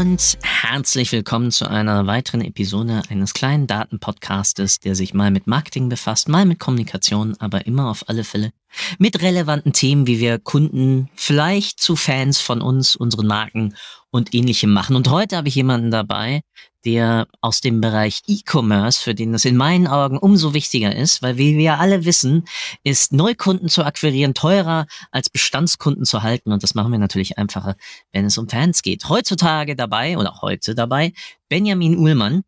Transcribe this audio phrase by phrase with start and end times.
[0.00, 5.90] Und herzlich willkommen zu einer weiteren Episode eines kleinen Datenpodcastes, der sich mal mit Marketing
[5.90, 8.50] befasst, mal mit Kommunikation, aber immer auf alle Fälle
[8.98, 13.74] mit relevanten Themen, wie wir Kunden vielleicht zu Fans von uns, unseren Marken
[14.10, 14.96] und ähnlichem machen.
[14.96, 16.42] Und heute habe ich jemanden dabei,
[16.84, 21.36] der aus dem Bereich E-Commerce, für den das in meinen Augen umso wichtiger ist, weil
[21.36, 22.44] wie wir alle wissen,
[22.82, 26.52] ist Neukunden zu akquirieren teurer als Bestandskunden zu halten.
[26.52, 27.76] Und das machen wir natürlich einfacher,
[28.12, 29.08] wenn es um Fans geht.
[29.08, 31.12] Heutzutage dabei oder heute dabei
[31.48, 32.42] Benjamin Uhlmann.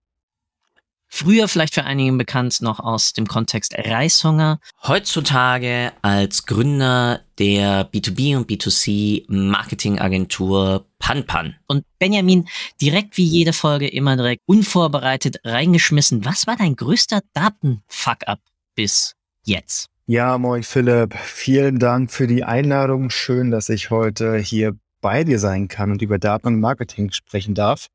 [1.15, 4.59] Früher vielleicht für einigen bekannt noch aus dem Kontext Reishunger.
[4.83, 11.55] Heutzutage als Gründer der B2B und B2C Marketingagentur Panpan.
[11.67, 12.49] Und Benjamin,
[12.81, 16.25] direkt wie jede Folge immer direkt unvorbereitet reingeschmissen.
[16.25, 18.41] Was war dein größter Datenfuck-up
[18.75, 19.89] bis jetzt?
[20.07, 21.15] Ja, moin Philipp.
[21.19, 23.11] Vielen Dank für die Einladung.
[23.11, 27.55] Schön, dass ich heute hier bei dir sein kann und über Daten und Marketing sprechen
[27.55, 27.89] darf.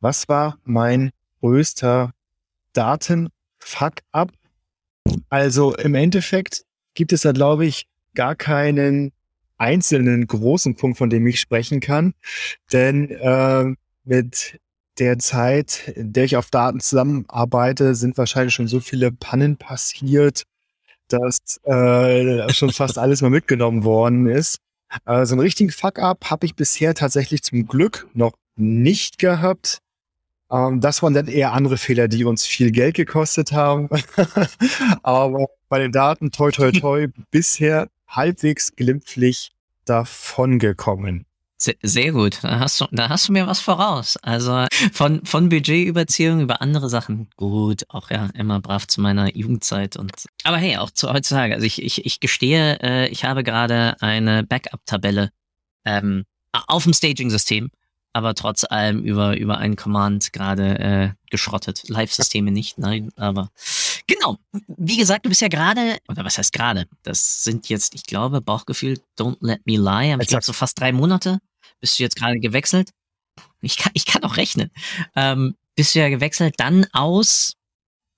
[0.00, 1.10] Was war mein
[1.42, 2.14] größter
[2.72, 4.32] Daten-Fuck-up?
[5.28, 9.12] Also im Endeffekt gibt es da, glaube ich, gar keinen
[9.58, 12.14] einzelnen großen Punkt, von dem ich sprechen kann.
[12.72, 13.74] Denn äh,
[14.04, 14.60] mit
[14.98, 20.44] der Zeit, in der ich auf Daten zusammenarbeite, sind wahrscheinlich schon so viele Pannen passiert,
[21.08, 24.58] dass äh, schon fast alles mal mitgenommen worden ist.
[25.04, 29.78] Äh, so einen richtigen Fuck-up habe ich bisher tatsächlich zum Glück noch nicht gehabt.
[30.50, 33.88] Ähm, das waren dann eher andere Fehler, die uns viel Geld gekostet haben.
[35.02, 39.52] Aber bei den Daten, toi, toi, toi, bisher halbwegs glimpflich
[39.84, 41.24] davongekommen.
[41.60, 42.38] Sehr gut.
[42.42, 44.16] Da hast du, da hast du mir was voraus.
[44.18, 47.28] Also von, von Budgetüberziehung über andere Sachen.
[47.36, 50.12] Gut, auch ja, immer brav zu meiner Jugendzeit und,
[50.44, 51.54] aber hey, auch zu heutzutage.
[51.54, 55.30] Also ich, ich, ich gestehe, äh, ich habe gerade eine Backup-Tabelle,
[55.84, 57.70] ähm, auf dem Staging-System
[58.12, 61.88] aber trotz allem über, über einen Command gerade äh, geschrottet.
[61.88, 63.50] Live-Systeme nicht, nein, aber
[64.06, 64.38] genau.
[64.76, 66.86] Wie gesagt, du bist ja gerade, oder was heißt gerade?
[67.02, 70.80] Das sind jetzt, ich glaube, Bauchgefühl, don't let me lie, aber ich glaube so fast
[70.80, 71.38] drei Monate.
[71.80, 72.90] Bist du jetzt gerade gewechselt?
[73.60, 74.70] Ich kann, ich kann auch rechnen.
[75.14, 77.54] Ähm, bist du ja gewechselt dann aus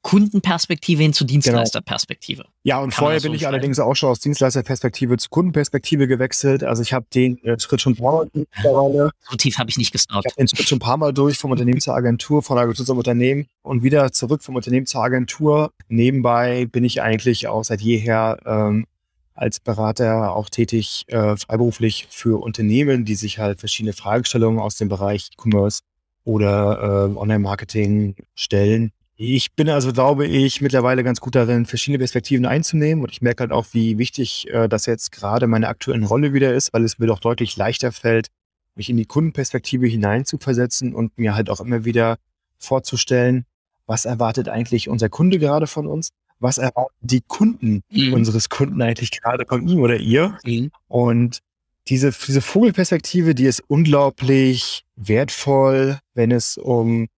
[0.02, 1.32] Kundenperspektive hin zu genau.
[1.32, 2.42] Dienstleisterperspektive.
[2.42, 2.54] Genau.
[2.62, 6.64] Ja, und Kann vorher bin so ich allerdings auch schon aus Dienstleisterperspektive zu Kundenperspektive gewechselt.
[6.64, 9.10] Also ich habe den äh, Schritt schon ein paar Mal mittlerweile.
[9.28, 10.26] So tief habe ich nicht gestartet.
[10.26, 12.86] Ich habe den Schritt schon ein paar Mal durch vom Unternehmen zur Agentur, von Agentur
[12.86, 15.72] zum Unternehmen und wieder zurück vom Unternehmen zur Agentur.
[15.88, 18.86] Nebenbei bin ich eigentlich auch seit jeher ähm,
[19.34, 24.88] als Berater auch tätig, äh, freiberuflich für Unternehmen, die sich halt verschiedene Fragestellungen aus dem
[24.88, 25.80] Bereich E-Commerce
[26.24, 32.46] oder äh, Online-Marketing stellen ich bin also, glaube ich, mittlerweile ganz gut darin, verschiedene Perspektiven
[32.46, 33.04] einzunehmen.
[33.04, 36.54] Und ich merke halt auch, wie wichtig äh, das jetzt gerade meine aktuelle Rolle wieder
[36.54, 38.28] ist, weil es mir doch deutlich leichter fällt,
[38.76, 42.16] mich in die Kundenperspektive hineinzuversetzen und mir halt auch immer wieder
[42.56, 43.44] vorzustellen,
[43.84, 46.12] was erwartet eigentlich unser Kunde gerade von uns?
[46.38, 48.14] Was erwarten die Kunden mhm.
[48.14, 50.38] unseres Kunden eigentlich gerade von ihm oder ihr?
[50.46, 50.70] Mhm.
[50.88, 51.40] Und
[51.88, 57.08] diese, diese Vogelperspektive, die ist unglaublich wertvoll, wenn es um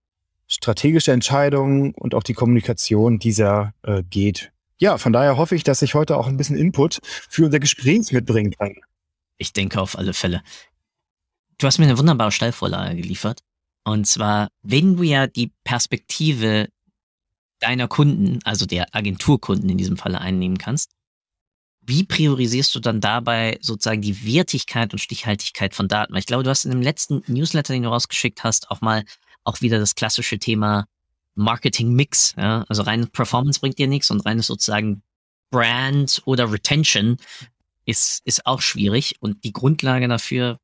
[0.52, 4.52] strategische Entscheidungen und auch die Kommunikation dieser äh, geht.
[4.78, 8.12] Ja, von daher hoffe ich, dass ich heute auch ein bisschen Input für unser Gespräch
[8.12, 8.74] mitbringen kann.
[9.38, 10.42] Ich denke auf alle Fälle.
[11.58, 13.40] Du hast mir eine wunderbare Stellvorlage geliefert.
[13.84, 16.68] Und zwar, wenn du ja die Perspektive
[17.58, 20.92] deiner Kunden, also der Agenturkunden in diesem Falle einnehmen kannst,
[21.80, 26.12] wie priorisierst du dann dabei sozusagen die Wertigkeit und Stichhaltigkeit von Daten?
[26.12, 29.04] Weil ich glaube, du hast in dem letzten Newsletter, den du rausgeschickt hast, auch mal
[29.44, 30.86] auch wieder das klassische Thema
[31.34, 32.34] Marketing-Mix.
[32.36, 32.64] Ja?
[32.68, 35.02] Also rein Performance bringt dir nichts und reines sozusagen
[35.50, 37.16] Brand oder Retention
[37.84, 39.16] ist, ist auch schwierig.
[39.20, 40.58] Und die Grundlage dafür,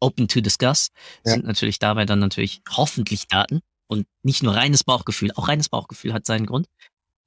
[0.00, 0.90] open to discuss,
[1.24, 1.32] ja.
[1.32, 5.32] sind natürlich dabei dann natürlich hoffentlich Daten und nicht nur reines Bauchgefühl.
[5.34, 6.66] Auch reines Bauchgefühl hat seinen Grund.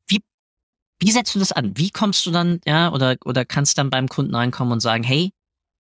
[0.07, 0.21] Wie,
[1.00, 1.77] wie setzt du das an?
[1.77, 5.31] Wie kommst du dann, ja, oder, oder kannst dann beim Kunden reinkommen und sagen, hey,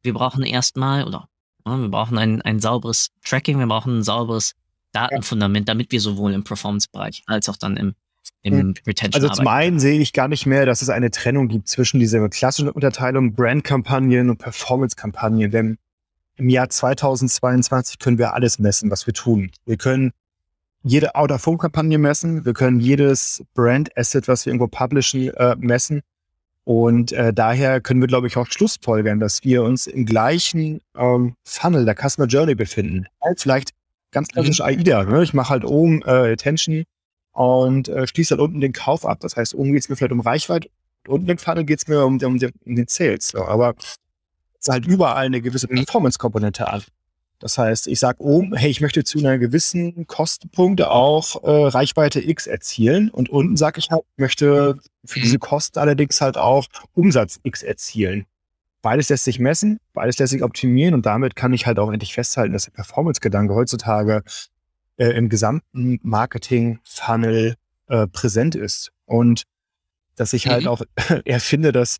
[0.01, 1.27] wir brauchen erstmal, oder
[1.65, 4.53] ja, wir brauchen ein, ein sauberes Tracking, wir brauchen ein sauberes
[4.97, 7.95] Datenfundament, damit wir sowohl im Performance-Bereich als auch dann im,
[8.41, 8.73] im hm.
[8.85, 11.99] Retention Also zum einen sehe ich gar nicht mehr, dass es eine Trennung gibt zwischen
[11.99, 15.51] dieser klassischen Unterteilung Brand-Kampagnen und Performance-Kampagnen.
[15.51, 15.77] Denn
[16.35, 19.51] im Jahr 2022 können wir alles messen, was wir tun.
[19.65, 20.11] Wir können
[20.83, 22.45] jede Out-of-Home-Kampagne messen.
[22.45, 26.01] Wir können jedes Brand-Asset, was wir irgendwo publishen, äh, messen.
[26.63, 31.35] Und äh, daher können wir, glaube ich, auch Schlussfolgern, dass wir uns im gleichen ähm,
[31.43, 33.05] Funnel der Customer Journey befinden.
[33.37, 33.71] Vielleicht
[34.11, 34.65] ganz klassisch mhm.
[34.65, 35.03] AIDA.
[35.03, 35.23] Ne?
[35.23, 36.83] Ich mache halt oben äh, Attention
[37.31, 39.19] und äh, schließe halt unten den Kauf ab.
[39.21, 40.69] Das heißt, oben geht es mir vielleicht um Reichweite,
[41.07, 43.29] unten im Funnel geht es mir um, um, den, um den Sales.
[43.29, 43.45] So.
[43.45, 43.97] Aber es
[44.61, 45.85] ist halt überall eine gewisse mhm.
[45.85, 46.83] Performance-Komponente an.
[47.39, 52.19] Das heißt, ich sage oben, hey, ich möchte zu einer gewissen Kostenpunkt auch äh, Reichweite
[52.19, 53.09] X erzielen.
[53.11, 55.41] Und unten sage ich halt, ich möchte für diese mhm.
[55.41, 58.25] Kosten allerdings halt auch Umsatz X erzielen.
[58.81, 62.13] Beides lässt sich messen, beides lässt sich optimieren und damit kann ich halt auch endlich
[62.13, 64.23] festhalten, dass der Performance-Gedanke heutzutage
[64.97, 67.55] äh, im gesamten Marketing-Funnel
[67.87, 68.91] äh, präsent ist.
[69.05, 69.43] Und
[70.15, 70.69] dass ich halt mhm.
[70.69, 70.81] auch
[71.25, 71.97] eher finde, dass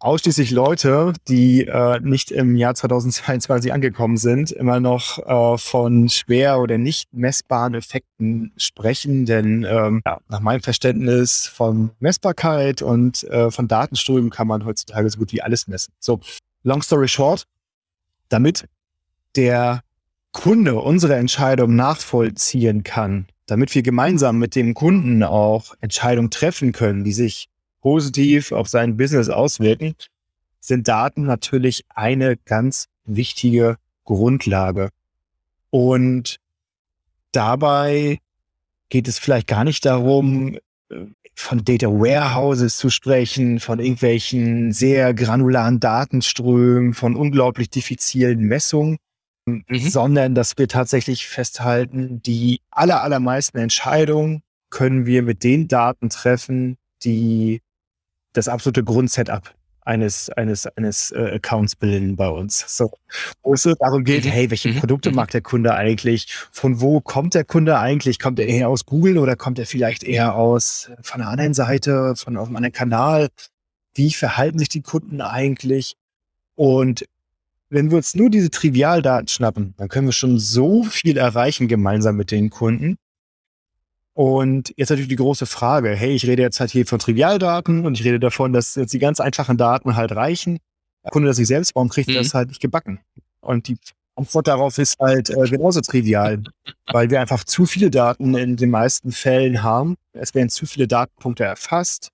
[0.00, 6.58] ausschließlich Leute, die äh, nicht im Jahr 2022 angekommen sind, immer noch äh, von schwer
[6.58, 9.26] oder nicht messbaren Effekten sprechen.
[9.26, 15.08] Denn ähm, ja, nach meinem Verständnis von Messbarkeit und äh, von Datenströmen kann man heutzutage
[15.10, 15.92] so gut wie alles messen.
[16.00, 16.20] So,
[16.62, 17.44] long story short,
[18.30, 18.66] damit
[19.36, 19.82] der
[20.32, 27.04] Kunde unsere Entscheidung nachvollziehen kann, damit wir gemeinsam mit dem Kunden auch Entscheidungen treffen können,
[27.04, 27.48] die sich
[27.80, 29.94] positiv auf sein Business auswirken,
[30.60, 34.90] sind Daten natürlich eine ganz wichtige Grundlage.
[35.70, 36.36] Und
[37.32, 38.18] dabei
[38.88, 40.58] geht es vielleicht gar nicht darum,
[41.34, 48.98] von Data Warehouses zu sprechen, von irgendwelchen sehr granularen Datenströmen, von unglaublich diffizilen Messungen,
[49.46, 49.64] mhm.
[49.78, 56.76] sondern dass wir tatsächlich festhalten, die aller, allermeisten Entscheidungen können wir mit den Daten treffen,
[57.02, 57.62] die
[58.32, 59.54] das absolute Grundsetup
[59.84, 62.64] eines, eines, eines äh, Accounts bilden bei uns.
[62.76, 62.90] So,
[63.42, 64.28] wo es darum geht, mhm.
[64.28, 64.80] hey, welche mhm.
[64.80, 65.16] Produkte mhm.
[65.16, 66.26] mag der Kunde eigentlich?
[66.52, 68.18] Von wo kommt der Kunde eigentlich?
[68.18, 72.14] Kommt er eher aus Google oder kommt er vielleicht eher aus von einer anderen Seite,
[72.16, 73.28] von auf einem anderen Kanal?
[73.94, 75.96] Wie verhalten sich die Kunden eigentlich?
[76.54, 77.04] Und
[77.70, 82.16] wenn wir uns nur diese Trivialdaten schnappen, dann können wir schon so viel erreichen gemeinsam
[82.16, 82.96] mit den Kunden.
[84.14, 87.98] Und jetzt natürlich die große Frage, hey, ich rede jetzt halt hier von Trivialdaten und
[87.98, 90.58] ich rede davon, dass jetzt die ganz einfachen Daten halt reichen.
[91.04, 92.14] Der Kunde das sich selbst, warum kriegt mhm.
[92.14, 93.00] das halt nicht gebacken?
[93.40, 93.78] Und die
[94.16, 96.42] Antwort darauf ist halt äh, genauso trivial,
[96.92, 99.96] weil wir einfach zu viele Daten in den meisten Fällen haben.
[100.12, 102.10] Es werden zu viele Datenpunkte erfasst.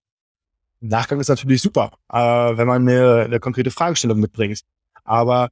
[0.81, 4.61] Nachgang ist natürlich super, äh, wenn man eine, eine konkrete Fragestellung mitbringt.
[5.05, 5.49] Aber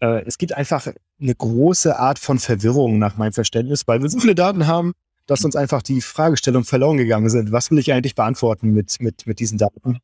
[0.00, 0.86] äh, es gibt einfach
[1.20, 4.92] eine große Art von Verwirrung nach meinem Verständnis, weil wir so viele Daten haben,
[5.26, 7.52] dass uns einfach die Fragestellung verloren gegangen sind.
[7.52, 9.98] Was will ich eigentlich beantworten mit, mit, mit diesen Daten?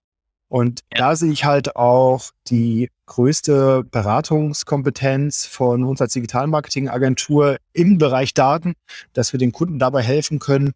[0.49, 0.99] Und ja.
[0.99, 8.75] da sehe ich halt auch die größte Beratungskompetenz von uns als Digitalmarketingagentur im Bereich Daten,
[9.13, 10.73] dass wir den Kunden dabei helfen können,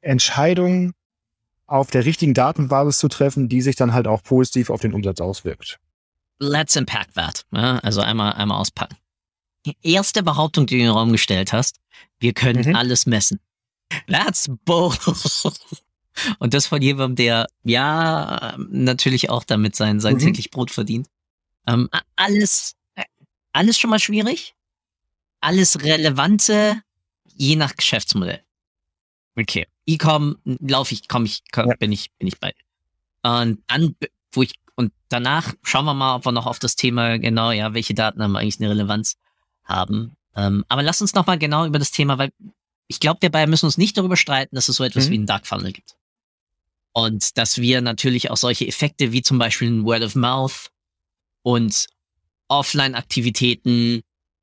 [0.00, 0.92] Entscheidungen
[1.66, 5.20] auf der richtigen Datenbasis zu treffen, die sich dann halt auch positiv auf den Umsatz
[5.20, 5.78] auswirkt.
[6.38, 7.44] Let's unpack that.
[7.50, 8.96] Also einmal, einmal auspacken.
[9.82, 11.80] Erste Behauptung, die du in den Raum gestellt hast,
[12.18, 12.76] wir können mhm.
[12.76, 13.40] alles messen.
[14.06, 14.94] That's bull.
[16.38, 20.18] Und das von jemandem, der ja natürlich auch damit sein, sein mhm.
[20.18, 21.08] täglich Brot verdient.
[21.66, 22.74] Ähm, alles,
[23.52, 24.54] alles schon mal schwierig.
[25.40, 26.80] Alles Relevante,
[27.24, 28.42] je nach Geschäftsmodell.
[29.38, 29.66] Okay.
[29.86, 31.76] E-Com laufe ich, komme ich, komm, ja.
[31.76, 32.52] bin ich, bin ich bei.
[33.22, 33.94] Und dann,
[34.32, 37.72] wo ich, und danach schauen wir mal, ob wir noch auf das Thema genau, ja,
[37.74, 39.16] welche Daten haben eigentlich eine Relevanz
[39.68, 40.16] haben.
[40.34, 42.32] Ähm, aber lass uns noch mal genau über das Thema, weil
[42.88, 45.10] ich glaube, wir beide müssen uns nicht darüber streiten, dass es so etwas mhm.
[45.10, 45.96] wie einen Dark Funnel gibt.
[46.92, 50.70] Und dass wir natürlich auch solche Effekte wie zum Beispiel ein Word of Mouth
[51.42, 51.86] und
[52.48, 54.02] Offline-Aktivitäten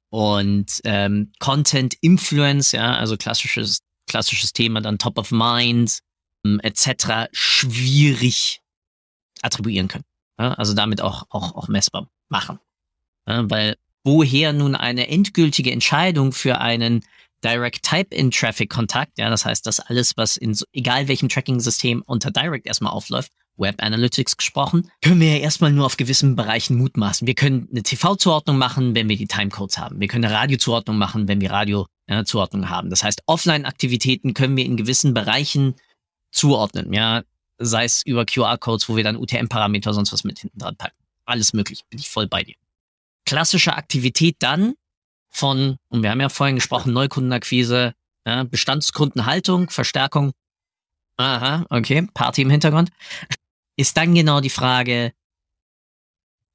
[0.10, 6.00] und ähm, Content Influence, ja, also klassisches, klassisches Thema, dann Top of Mind,
[6.46, 8.62] ähm, etc., schwierig
[9.42, 10.06] attribuieren können.
[10.40, 12.60] Ja, also damit auch, auch, auch messbar machen.
[13.28, 17.04] Ja, weil woher nun eine endgültige Entscheidung für einen
[17.44, 22.02] Direct Type-in Traffic Kontakt, ja, das heißt, dass alles, was in so, egal welchem Tracking-System
[22.06, 26.76] unter Direct erstmal aufläuft, Web Analytics gesprochen, können wir ja erstmal nur auf gewissen Bereichen
[26.78, 27.26] mutmaßen.
[27.26, 30.00] Wir können eine TV-Zuordnung machen, wenn wir die Timecodes haben.
[30.00, 32.90] Wir können eine Radio-Zuordnung machen, wenn wir Radio-Zuordnung haben.
[32.90, 35.76] Das heißt, Offline-Aktivitäten können wir in gewissen Bereichen
[36.32, 37.24] zuordnen, ja,
[37.58, 40.98] sei es über QR-Codes, wo wir dann UTM-Parameter sonst was mit hinten dran packen.
[41.26, 42.56] Alles möglich, bin ich voll bei dir
[43.26, 44.76] klassische Aktivität dann
[45.30, 47.94] von, und wir haben ja vorhin gesprochen, Neukundenakquise,
[48.26, 50.32] ja, Bestandskundenhaltung, Verstärkung.
[51.18, 52.90] Aha, okay, Party im Hintergrund.
[53.78, 55.12] Ist dann genau die Frage,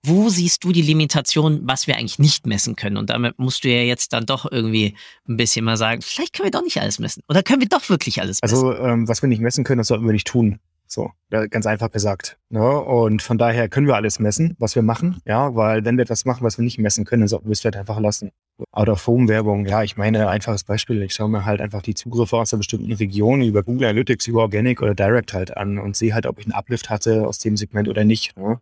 [0.03, 2.97] wo siehst du die Limitation, was wir eigentlich nicht messen können?
[2.97, 4.97] Und damit musst du ja jetzt dann doch irgendwie
[5.29, 7.23] ein bisschen mal sagen, vielleicht können wir doch nicht alles messen.
[7.29, 8.55] Oder können wir doch wirklich alles messen?
[8.55, 10.59] Also, ähm, was wir nicht messen können, das sollten wir nicht tun.
[10.93, 12.37] So, ganz einfach gesagt.
[12.49, 12.81] Ne?
[12.81, 16.25] Und von daher können wir alles messen, was wir machen, ja, weil wenn wir etwas
[16.25, 18.33] machen, was wir nicht messen können, dann sollten wir es vielleicht einfach lassen.
[18.73, 22.59] Out-of-Home-Werbung, ja, ich meine, einfaches Beispiel, ich schaue mir halt einfach die Zugriffe aus einer
[22.59, 26.41] bestimmten Region über Google Analytics, über Organic oder Direct halt an und sehe halt, ob
[26.41, 28.37] ich einen Uplift hatte aus dem Segment oder nicht.
[28.37, 28.61] Ne?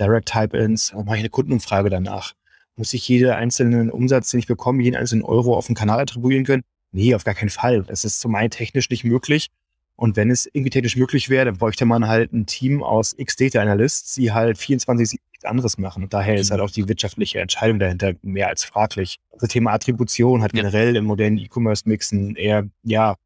[0.00, 2.32] Direct Type-Ins, mache ich eine Kundenumfrage danach.
[2.74, 6.44] Muss ich jeden einzelnen Umsatz, den ich bekomme, jeden einzelnen Euro auf den Kanal attribuieren
[6.44, 6.62] können?
[6.90, 7.84] Nee, auf gar keinen Fall.
[7.84, 9.50] Das ist zum einen technisch nicht möglich.
[10.00, 13.60] Und wenn es irgendwie technisch möglich wäre, dann bräuchte man halt ein Team aus X-Data
[13.60, 16.04] Analysts, die halt 24 nichts anderes machen.
[16.04, 19.18] Und daher ist halt auch die wirtschaftliche Entscheidung dahinter mehr als fraglich.
[19.38, 23.16] Das Thema Attribution hat generell im modernen E-Commerce-Mixen eher, ja,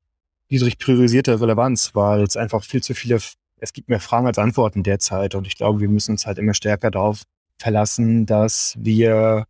[0.51, 3.21] niedrig priorisierte Relevanz, weil es einfach viel zu viele,
[3.61, 5.37] es gibt mehr Fragen als Antworten derzeit.
[5.37, 7.23] Und ich glaube, wir müssen uns halt immer stärker darauf
[7.57, 9.47] verlassen, dass wir,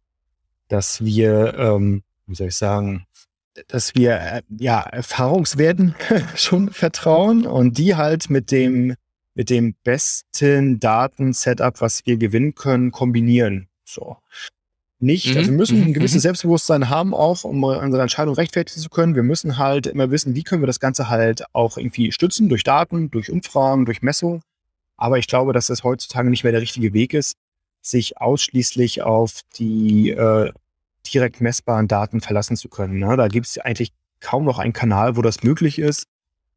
[0.69, 3.07] dass wir, ähm, wie soll ich sagen,
[3.69, 5.95] dass wir äh, ja Erfahrungswerten
[6.37, 8.95] schon vertrauen und die halt mit dem
[9.35, 13.69] mit dem besten Datensetup, was wir gewinnen können, kombinieren.
[13.85, 14.17] So.
[15.01, 15.37] Nicht, mhm.
[15.37, 16.21] also wir müssen ein mhm, gewisses mhm.
[16.21, 19.17] Selbstbewusstsein haben, auch um unsere Entscheidung rechtfertigen zu können.
[19.17, 22.63] Wir müssen halt immer wissen, wie können wir das Ganze halt auch irgendwie stützen, durch
[22.63, 24.43] Daten, durch Umfragen, durch Messung.
[24.97, 27.35] Aber ich glaube, dass das heutzutage nicht mehr der richtige Weg ist,
[27.83, 30.53] sich ausschließlich auf die äh,
[31.13, 32.99] direkt messbaren Daten verlassen zu können.
[32.99, 33.17] Ne?
[33.17, 36.07] Da gibt es eigentlich kaum noch einen Kanal, wo das möglich ist.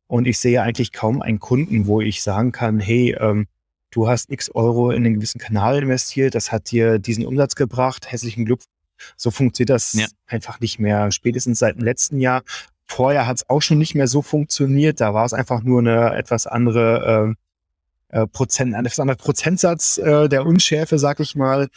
[0.08, 3.48] Und ich sehe eigentlich kaum einen Kunden, wo ich sagen kann, hey, ähm,
[3.92, 8.08] du hast x Euro in einen gewissen Kanal investiert, das hat dir diesen Umsatz gebracht,
[8.08, 8.72] herzlichen Glückwunsch.
[9.16, 10.08] So funktioniert das ja.
[10.26, 11.12] einfach nicht mehr.
[11.12, 12.42] Spätestens seit dem letzten Jahr.
[12.86, 15.02] Vorher hat es auch schon nicht mehr so funktioniert.
[15.02, 17.36] Da war es einfach nur eine etwas andere
[18.12, 21.68] äh, äh, Prozent, ein etwas anderer Prozentsatz äh, der Unschärfe, sag ich mal.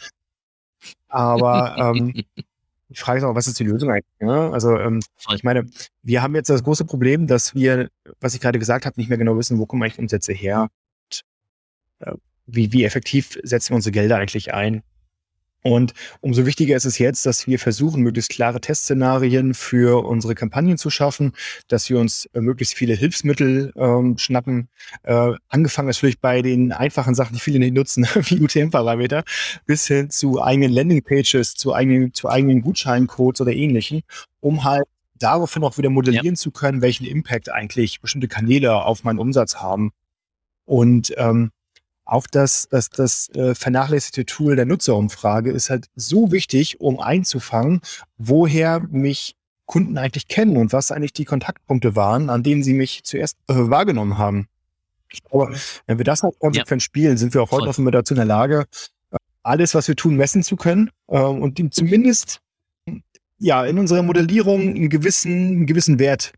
[1.09, 2.23] Aber ähm,
[2.91, 4.05] Die Frage ist auch, was ist die Lösung eigentlich?
[4.19, 4.51] Ja?
[4.51, 4.99] Also ähm,
[5.33, 5.65] ich meine,
[6.03, 9.17] wir haben jetzt das große Problem, dass wir, was ich gerade gesagt habe, nicht mehr
[9.17, 10.67] genau wissen, wo kommen eigentlich Umsätze her?
[11.05, 11.21] Und,
[11.99, 12.13] äh,
[12.47, 14.83] wie, wie effektiv setzen wir unsere Gelder eigentlich ein?
[15.63, 20.77] Und umso wichtiger ist es jetzt, dass wir versuchen, möglichst klare Testszenarien für unsere Kampagnen
[20.77, 21.33] zu schaffen,
[21.67, 24.69] dass wir uns äh, möglichst viele Hilfsmittel ähm, schnappen.
[25.03, 29.23] Äh, angefangen natürlich bei den einfachen Sachen, die viele nicht nutzen, wie UTM-Parameter,
[29.65, 34.01] bis hin zu eigenen Landingpages, zu eigenen, zu eigenen Gutscheincodes oder ähnlichen,
[34.39, 34.85] um halt
[35.19, 36.33] daraufhin auch wieder modellieren ja.
[36.35, 39.91] zu können, welchen Impact eigentlich bestimmte Kanäle auf meinen Umsatz haben.
[40.65, 41.51] Und ähm,
[42.11, 47.79] auch das, das, das äh, vernachlässigte Tool der Nutzerumfrage ist halt so wichtig, um einzufangen,
[48.17, 53.05] woher mich Kunden eigentlich kennen und was eigentlich die Kontaktpunkte waren, an denen sie mich
[53.05, 54.49] zuerst äh, wahrgenommen haben.
[55.29, 55.55] Aber
[55.87, 56.85] wenn wir das halt konsequent ja.
[56.85, 58.65] spielen, sind wir auch heute offenbar dazu in der Lage,
[59.41, 62.41] alles, was wir tun, messen zu können äh, und ihm zumindest
[63.39, 66.33] ja in unserer Modellierung einen gewissen, einen gewissen Wert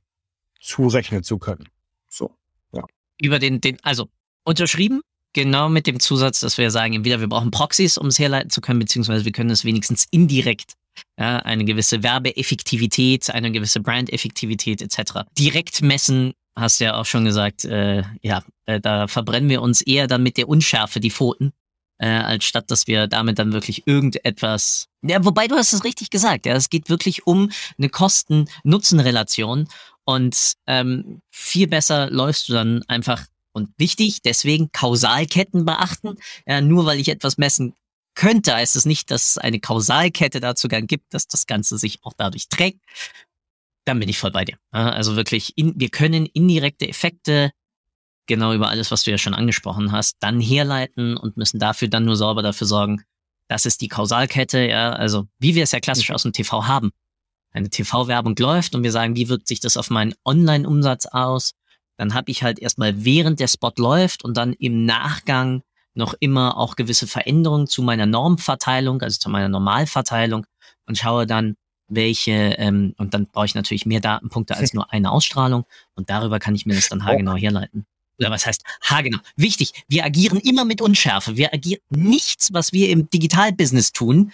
[0.62, 1.68] zurechnen zu können.
[2.10, 2.30] So,
[2.74, 2.84] ja.
[3.20, 4.08] Über den, den, also
[4.44, 5.02] unterschrieben,
[5.34, 8.62] Genau mit dem Zusatz, dass wir sagen, entweder wir brauchen Proxys, um es herleiten zu
[8.62, 10.74] können, beziehungsweise wir können es wenigstens indirekt
[11.18, 15.22] ja, eine gewisse Werbeeffektivität, eine gewisse Brandeffektivität etc.
[15.38, 19.82] direkt messen, hast du ja auch schon gesagt, äh, ja, äh, da verbrennen wir uns
[19.82, 21.52] eher dann mit der Unschärfe die Pfoten,
[21.98, 24.88] äh, als statt dass wir damit dann wirklich irgendetwas.
[25.02, 29.68] Ja, wobei du hast es richtig gesagt, ja, es geht wirklich um eine Kosten-Nutzen-Relation
[30.06, 36.16] und ähm, viel besser läufst du dann einfach und wichtig, deswegen Kausalketten beachten.
[36.46, 37.74] Ja, nur weil ich etwas messen
[38.16, 42.00] könnte, heißt es nicht, dass es eine Kausalkette dazu gern gibt, dass das Ganze sich
[42.04, 42.82] auch dadurch trägt.
[43.86, 44.58] Dann bin ich voll bei dir.
[44.72, 47.52] Also wirklich, in, wir können indirekte Effekte
[48.28, 52.06] genau über alles, was du ja schon angesprochen hast, dann herleiten und müssen dafür dann
[52.06, 53.04] nur sauber dafür sorgen,
[53.50, 56.16] das ist die Kausalkette, ja, also wie wir es ja klassisch mhm.
[56.16, 56.92] aus dem TV haben.
[57.52, 61.54] Eine TV-Werbung läuft und wir sagen, wie wirkt sich das auf meinen Online-Umsatz aus?
[61.98, 65.64] Dann habe ich halt erstmal während der Spot läuft und dann im Nachgang
[65.96, 70.46] noch immer auch gewisse Veränderungen zu meiner Normverteilung, also zu meiner Normalverteilung
[70.88, 71.56] und schaue dann,
[71.88, 76.40] welche, ähm, und dann brauche ich natürlich mehr Datenpunkte als nur eine Ausstrahlung und darüber
[76.40, 77.86] kann ich mir das dann haargenau herleiten.
[78.20, 79.20] Oder was heißt haargenau?
[79.36, 81.36] Wichtig, wir agieren immer mit Unschärfe.
[81.36, 84.32] Wir agieren nichts, was wir im Digitalbusiness tun,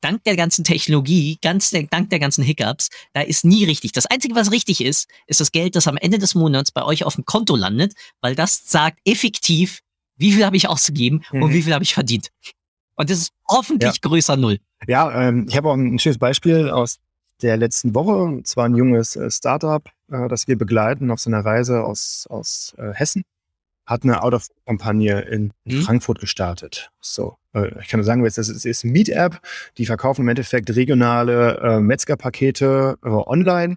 [0.00, 3.92] dank der ganzen Technologie, ganz der, dank der ganzen Hiccups, da ist nie richtig.
[3.92, 7.04] Das Einzige, was richtig ist, ist das Geld, das am Ende des Monats bei euch
[7.04, 9.80] auf dem Konto landet, weil das sagt effektiv,
[10.16, 11.42] wie viel habe ich ausgegeben mhm.
[11.42, 12.28] und wie viel habe ich verdient.
[12.96, 14.08] Und das ist hoffentlich ja.
[14.08, 14.58] größer Null.
[14.86, 16.98] Ja, ähm, ich habe auch ein schönes Beispiel aus
[17.42, 18.14] der letzten Woche.
[18.16, 22.26] Und zwar ein junges äh, Startup, äh, das wir begleiten auf so einer Reise aus,
[22.28, 23.24] aus äh, Hessen
[23.90, 25.82] hat eine Out-of-Kampagne in mhm.
[25.82, 26.92] Frankfurt gestartet.
[27.00, 29.40] So, äh, ich kann nur sagen, das ist, ist Meet-App,
[29.78, 33.74] die verkaufen im Endeffekt regionale äh, Metzgerpakete äh, online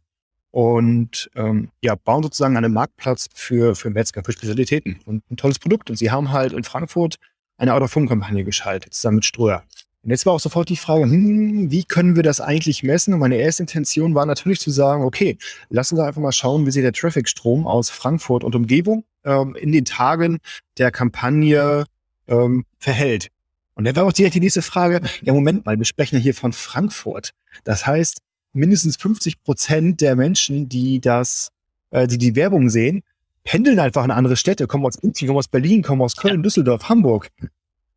[0.52, 5.58] und ähm, ja, bauen sozusagen einen Marktplatz für, für Metzger, für Spezialitäten und ein tolles
[5.58, 5.90] Produkt.
[5.90, 7.16] Und sie haben halt in Frankfurt
[7.58, 9.64] eine Out-of-Home-Kampagne geschaltet, zusammen mit Ströer.
[10.04, 13.14] Und jetzt war auch sofort die Frage, hm, wie können wir das eigentlich messen?
[13.14, 15.38] Und meine erste Intention war natürlich zu sagen, okay,
[15.70, 19.72] lassen wir einfach mal schauen, wie sich der Traffic-Strom aus Frankfurt und Umgebung ähm, in
[19.72, 20.40] den Tagen
[20.78, 21.86] der Kampagne
[22.28, 23.30] ähm, verhält.
[23.76, 26.36] Und dann war auch direkt die nächste Frage, ja Moment mal, wir sprechen ja hier
[26.36, 27.32] von Frankfurt.
[27.64, 28.20] Das heißt,
[28.52, 31.50] mindestens 50 Prozent der Menschen, die das,
[31.92, 33.04] äh, die die Werbung sehen,
[33.44, 36.42] pendeln einfach in andere Städte, kommen aus München, kommen aus Berlin, kommen aus Köln, ja.
[36.42, 37.30] Düsseldorf, Hamburg.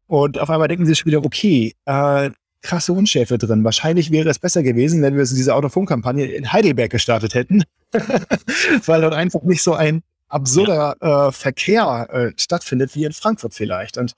[0.06, 2.30] Und auf einmal denken sie schon wieder, okay, äh,
[2.62, 3.64] krasse Unschärfe drin.
[3.64, 7.62] Wahrscheinlich wäre es besser gewesen, wenn wir diese Autophone-Kampagne in Heidelberg gestartet hätten,
[8.86, 13.96] weil dort einfach nicht so ein absurder äh, Verkehr äh, stattfindet wie in Frankfurt vielleicht.
[13.96, 14.14] Und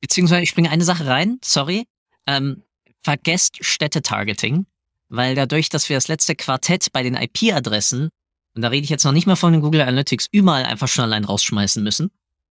[0.00, 1.86] Beziehungsweise ich springe eine Sache rein, sorry.
[2.26, 2.62] Ähm,
[3.02, 4.66] vergesst Städte-Targeting,
[5.08, 8.10] weil dadurch, dass wir das letzte Quartett bei den IP-Adressen,
[8.54, 11.04] und da rede ich jetzt noch nicht mal von den Google Analytics, überall einfach schon
[11.04, 12.10] allein rausschmeißen müssen,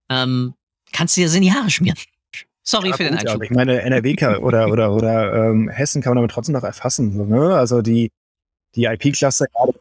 [0.10, 0.54] ähm,
[0.92, 1.98] kannst du dir das in die Haare schmieren.
[2.64, 3.44] Sorry ja, für den Einschub.
[3.44, 7.14] ich meine, NRW oder, oder, oder ähm, Hessen kann man damit trotzdem noch erfassen.
[7.14, 7.56] So, ne?
[7.56, 8.12] Also die,
[8.76, 9.80] die IP-Klasse gerade,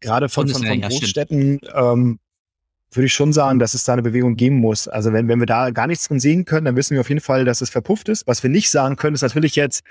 [0.00, 2.18] gerade von, von, von Großstädten ähm,
[2.92, 4.88] würde ich schon sagen, dass es da eine Bewegung geben muss.
[4.88, 7.20] Also wenn, wenn wir da gar nichts drin sehen können, dann wissen wir auf jeden
[7.20, 8.26] Fall, dass es verpufft ist.
[8.26, 9.82] Was wir nicht sagen können, ist natürlich jetzt,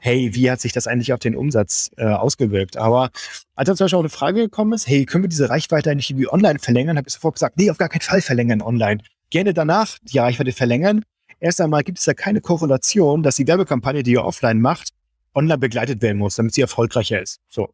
[0.00, 2.76] hey, wie hat sich das eigentlich auf den Umsatz äh, ausgewirkt?
[2.76, 3.10] Aber
[3.54, 6.10] als dann zum Beispiel auch eine Frage gekommen ist, hey, können wir diese Reichweite eigentlich
[6.10, 9.00] irgendwie online verlängern, habe ich sofort gesagt, nee, auf gar keinen Fall verlängern online.
[9.30, 11.04] Gerne danach die Reichweite verlängern,
[11.40, 14.90] Erst einmal gibt es ja keine Korrelation, dass die Werbekampagne, die ihr offline macht,
[15.34, 17.40] online begleitet werden muss, damit sie erfolgreicher ist.
[17.48, 17.72] So.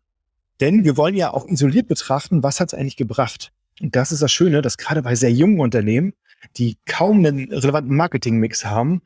[0.61, 3.53] Denn wir wollen ja auch isoliert betrachten, was hat es eigentlich gebracht.
[3.81, 6.15] Und das ist das Schöne, dass gerade bei sehr jungen Unternehmen,
[6.57, 9.03] die kaum einen relevanten Marketingmix haben,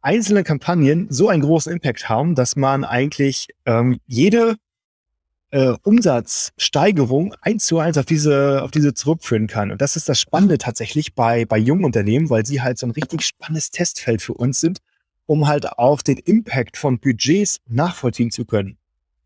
[0.00, 4.56] einzelne Kampagnen so einen großen Impact haben, dass man eigentlich ähm, jede
[5.50, 9.70] äh, Umsatzsteigerung eins zu eins auf diese, auf diese zurückführen kann.
[9.70, 12.90] Und das ist das Spannende tatsächlich bei, bei jungen Unternehmen, weil sie halt so ein
[12.90, 14.78] richtig spannendes Testfeld für uns sind,
[15.26, 18.76] um halt auch den Impact von Budgets nachvollziehen zu können.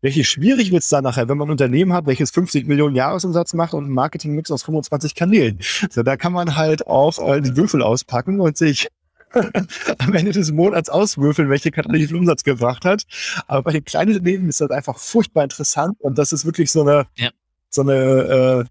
[0.01, 3.53] Welches schwierig wird es dann nachher, wenn man ein Unternehmen hat, welches 50 Millionen Jahresumsatz
[3.53, 5.59] macht und einen Marketingmix aus 25 Kanälen.
[5.89, 8.89] So, da kann man halt auch äh, die Würfel auspacken und sich
[9.33, 13.03] am Ende des Monats auswürfeln, welche Kanal wie viel Umsatz gebracht hat.
[13.47, 16.81] Aber bei den kleinen Unternehmen ist das einfach furchtbar interessant und das ist wirklich so
[16.81, 17.29] eine, ja.
[17.69, 18.65] so eine, äh,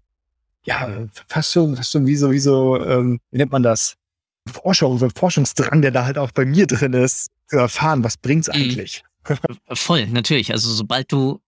[0.65, 3.95] ja, fast schon, fast schon wie so, wie so, ähm, wie nennt man das?
[4.51, 8.17] Forschung, so ein Forschungsdrang, der da halt auch bei mir drin ist, zu erfahren, was
[8.17, 8.55] bringt's mhm.
[8.55, 9.03] eigentlich?
[9.71, 10.51] Voll, natürlich.
[10.51, 11.39] Also sobald du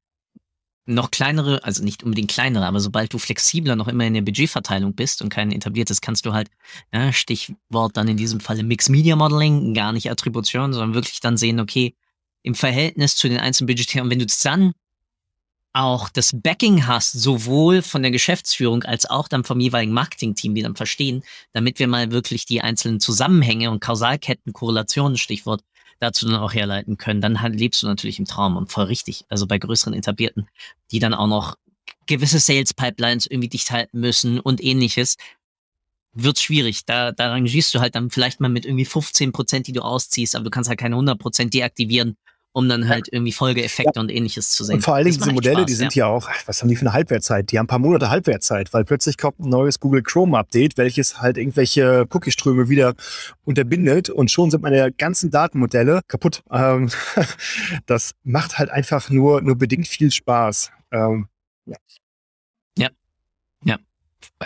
[0.85, 4.93] noch kleinere, also nicht unbedingt kleinere, aber sobald du flexibler noch immer in der Budgetverteilung
[4.93, 6.49] bist und kein etabliertes, kannst du halt,
[6.93, 11.37] ja, Stichwort dann in diesem Falle Mixed Media Modeling, gar nicht Attribution, sondern wirklich dann
[11.37, 11.95] sehen, okay,
[12.43, 14.73] im Verhältnis zu den einzelnen Budgetären, wenn du dann
[15.73, 20.61] auch das Backing hast, sowohl von der Geschäftsführung als auch dann vom jeweiligen Marketingteam, die
[20.61, 25.63] dann verstehen, damit wir mal wirklich die einzelnen Zusammenhänge und Kausalketten, Korrelationen, Stichwort,
[25.99, 29.25] dazu dann auch herleiten können, dann halt lebst du natürlich im Traum und voll richtig.
[29.29, 30.47] Also bei größeren Etablierten,
[30.91, 31.57] die dann auch noch
[32.07, 35.17] gewisse Sales Pipelines irgendwie dicht halten müssen und ähnliches,
[36.13, 36.85] wird schwierig.
[36.85, 40.35] Da, da rangierst du halt dann vielleicht mal mit irgendwie 15 Prozent, die du ausziehst,
[40.35, 42.17] aber du kannst halt keine 100 Prozent deaktivieren
[42.55, 44.01] um dann halt irgendwie Folgeeffekte ja.
[44.01, 44.75] und ähnliches zu sehen.
[44.75, 46.05] Und vor allen Dingen diese Modelle, Spaß, die sind ja.
[46.05, 47.51] ja auch, was haben die für eine Halbwertzeit?
[47.51, 51.19] Die haben ein paar Monate Halbwertzeit, weil plötzlich kommt ein neues Google Chrome Update, welches
[51.19, 52.95] halt irgendwelche Cookie-Ströme wieder
[53.43, 56.43] unterbindet und schon sind meine ganzen Datenmodelle kaputt.
[56.49, 56.89] Ähm,
[57.87, 60.71] das macht halt einfach nur, nur bedingt viel Spaß.
[60.93, 61.27] Ähm,
[61.65, 61.75] ja.
[62.77, 62.89] Ja.
[63.65, 63.79] Ja.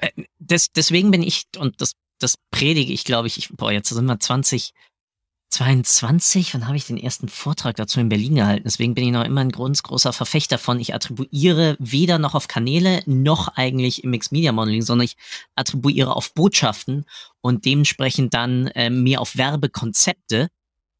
[0.01, 3.89] Äh, des, deswegen bin ich, und das, das predige ich, glaube ich, ich, boah, jetzt
[3.89, 4.71] sind wir 20,
[5.49, 8.63] 22, wann habe ich den ersten Vortrag dazu in Berlin gehalten?
[8.65, 10.79] Deswegen bin ich noch immer ein großer Verfechter von.
[10.79, 15.17] Ich attribuiere weder noch auf Kanäle noch eigentlich im Mixed Media Modeling, sondern ich
[15.55, 17.05] attribuiere auf Botschaften
[17.41, 20.49] und dementsprechend dann ähm, mehr auf Werbekonzepte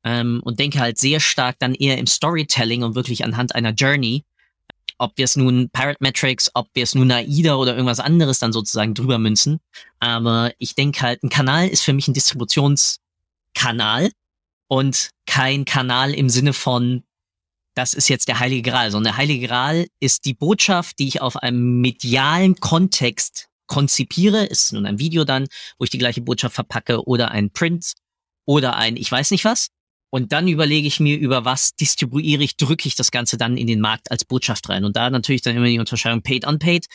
[0.03, 4.25] ähm, und denke halt sehr stark dann eher im Storytelling und wirklich anhand einer Journey.
[4.97, 8.51] Ob wir es nun Pirate Metrics, ob wir es nun AIDA oder irgendwas anderes dann
[8.51, 9.59] sozusagen drüber münzen.
[9.99, 14.09] Aber ich denke halt, ein Kanal ist für mich ein Distributionskanal
[14.69, 17.03] und kein Kanal im Sinne von,
[17.75, 21.21] das ist jetzt der Heilige Gral, sondern der Heilige Gral ist die Botschaft, die ich
[21.21, 24.45] auf einem medialen Kontext konzipiere.
[24.45, 27.93] Ist nun ein Video dann, wo ich die gleiche Botschaft verpacke oder ein Print
[28.45, 29.67] oder ein ich weiß nicht was.
[30.11, 33.67] Und dann überlege ich mir, über was distribuiere ich, drücke ich das Ganze dann in
[33.67, 34.83] den Markt als Botschaft rein.
[34.83, 36.87] Und da natürlich dann immer die Unterscheidung paid, unpaid.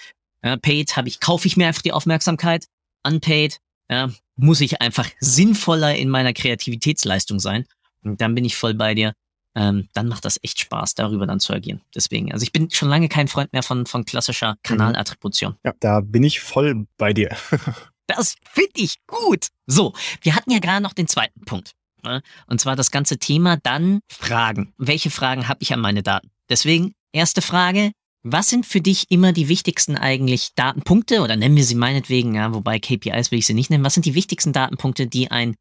[0.45, 2.67] Ja, paid habe ich, kaufe ich mir einfach die Aufmerksamkeit.
[3.05, 3.59] Unpaid,
[3.89, 7.67] ja, muss ich einfach sinnvoller in meiner Kreativitätsleistung sein.
[8.03, 9.15] Und dann bin ich voll bei dir.
[9.57, 11.81] Ähm, dann macht das echt Spaß, darüber dann zu agieren.
[11.95, 14.59] Deswegen, also ich bin schon lange kein Freund mehr von, von klassischer mhm.
[14.65, 15.57] Kanalattribution.
[15.65, 17.37] Ja, da bin ich voll bei dir.
[18.07, 19.49] das finde ich gut.
[19.67, 19.93] So,
[20.23, 21.73] wir hatten ja gerade noch den zweiten Punkt.
[22.03, 22.23] Ne?
[22.47, 24.75] Und zwar das ganze Thema dann Fragen.
[24.77, 26.31] Welche Fragen habe ich an meine Daten?
[26.49, 27.93] Deswegen, erste Frage,
[28.25, 32.55] was sind für dich immer die wichtigsten eigentlich Datenpunkte oder nennen wir sie meinetwegen, ja,
[32.55, 33.85] wobei KPIs will ich sie nicht nennen.
[33.85, 35.55] Was sind die wichtigsten Datenpunkte, die ein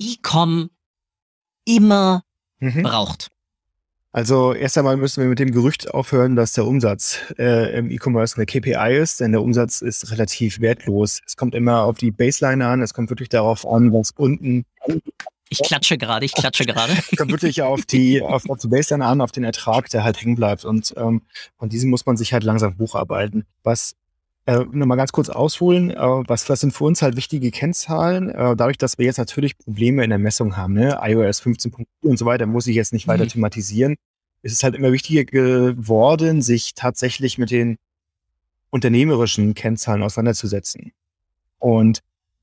[0.00, 0.68] E-Com
[1.64, 2.24] immer
[2.58, 2.82] mhm.
[2.82, 3.28] braucht?
[4.10, 8.36] Also erst einmal müssen wir mit dem Gerücht aufhören, dass der Umsatz äh, im E-Commerce
[8.36, 11.20] eine KPI ist, denn der Umsatz ist relativ wertlos.
[11.24, 14.64] Es kommt immer auf die Baseline an, es kommt wirklich darauf an, was unten
[15.50, 16.92] ich klatsche gerade, ich klatsche gerade.
[17.16, 20.64] Kommt wirklich auf die, auf, die Baseline an, auf den Ertrag, der halt hängen bleibt.
[20.64, 21.22] Und ähm,
[21.58, 23.46] von diesem muss man sich halt langsam hocharbeiten.
[23.62, 23.94] Was
[24.46, 28.30] äh, nochmal ganz kurz ausholen, äh, was, was sind für uns halt wichtige Kennzahlen?
[28.30, 30.98] Äh, dadurch, dass wir jetzt natürlich Probleme in der Messung haben, ne?
[31.02, 33.12] iOS 15.4 und so weiter, muss ich jetzt nicht mhm.
[33.12, 33.96] weiter thematisieren,
[34.42, 37.76] ist es halt immer wichtiger geworden, sich tatsächlich mit den
[38.70, 40.92] unternehmerischen Kennzahlen auseinanderzusetzen.
[41.58, 42.00] Und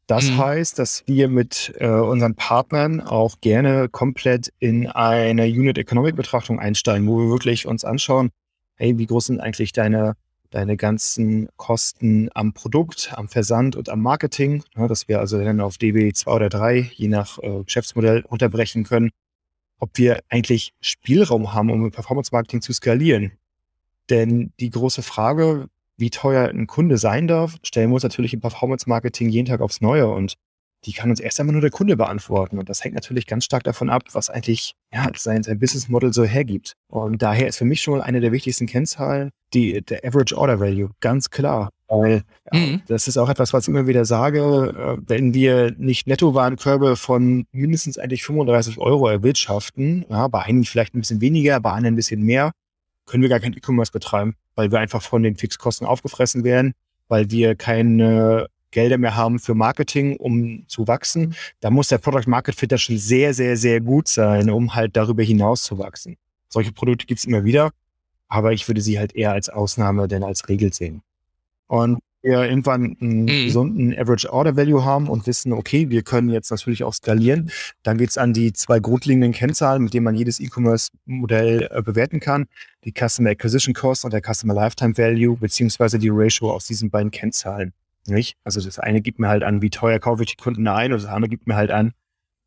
[0.08, 0.38] das mhm.
[0.38, 6.60] heißt, dass wir mit äh, unseren Partnern auch gerne komplett in eine Unit Economic Betrachtung
[6.60, 8.30] einsteigen, wo wir wirklich uns anschauen,
[8.76, 10.14] hey, wie groß sind eigentlich deine,
[10.52, 15.60] deine ganzen Kosten am Produkt, am Versand und am Marketing, ja, dass wir also dann
[15.60, 19.10] auf DB 2 oder 3, je nach äh, Geschäftsmodell, unterbrechen können,
[19.80, 23.32] ob wir eigentlich Spielraum haben, um Performance Marketing zu skalieren.
[24.12, 28.42] Denn die große Frage, wie teuer ein Kunde sein darf, stellen wir uns natürlich im
[28.42, 30.36] Performance-Marketing jeden Tag aufs Neue und
[30.86, 32.60] die kann uns erst einmal nur der Kunde beantworten.
[32.60, 36.14] Und das hängt natürlich ganz stark davon ab, was eigentlich ja, sein, sein Business Model
[36.14, 36.74] so hergibt.
[36.92, 40.60] Und daher ist für mich schon mal eine der wichtigsten Kennzahlen die, der Average Order
[40.60, 41.70] Value, ganz klar.
[41.88, 42.82] Weil mhm.
[42.88, 47.46] das ist auch etwas, was ich immer wieder sage, äh, wenn wir nicht Nettowarenkörbe von
[47.52, 51.98] mindestens eigentlich 35 Euro erwirtschaften, ja, bei einigen vielleicht ein bisschen weniger, bei anderen ein
[51.98, 52.52] bisschen mehr,
[53.06, 56.74] können wir gar kein E-Commerce betreiben weil wir einfach von den Fixkosten aufgefressen werden,
[57.08, 61.36] weil wir keine Gelder mehr haben für Marketing, um zu wachsen.
[61.60, 65.24] Da muss der Product Market Fit schon sehr, sehr, sehr gut sein, um halt darüber
[65.24, 66.18] hinaus zu wachsen.
[66.50, 67.72] Solche Produkte gibt's immer wieder,
[68.28, 71.02] aber ich würde sie halt eher als Ausnahme denn als Regel sehen.
[71.68, 73.28] Und wir irgendwann einen mhm.
[73.28, 77.52] gesunden Average Order Value haben und wissen, okay, wir können jetzt natürlich auch skalieren.
[77.84, 82.48] Dann geht's an die zwei grundlegenden Kennzahlen, mit denen man jedes E-Commerce-Modell äh, bewerten kann.
[82.84, 87.12] Die Customer Acquisition Cost und der Customer Lifetime Value, beziehungsweise die Ratio aus diesen beiden
[87.12, 87.74] Kennzahlen.
[88.08, 88.36] Nicht?
[88.44, 91.02] Also das eine gibt mir halt an, wie teuer kaufe ich die Kunden ein, und
[91.02, 91.94] das andere gibt mir halt an,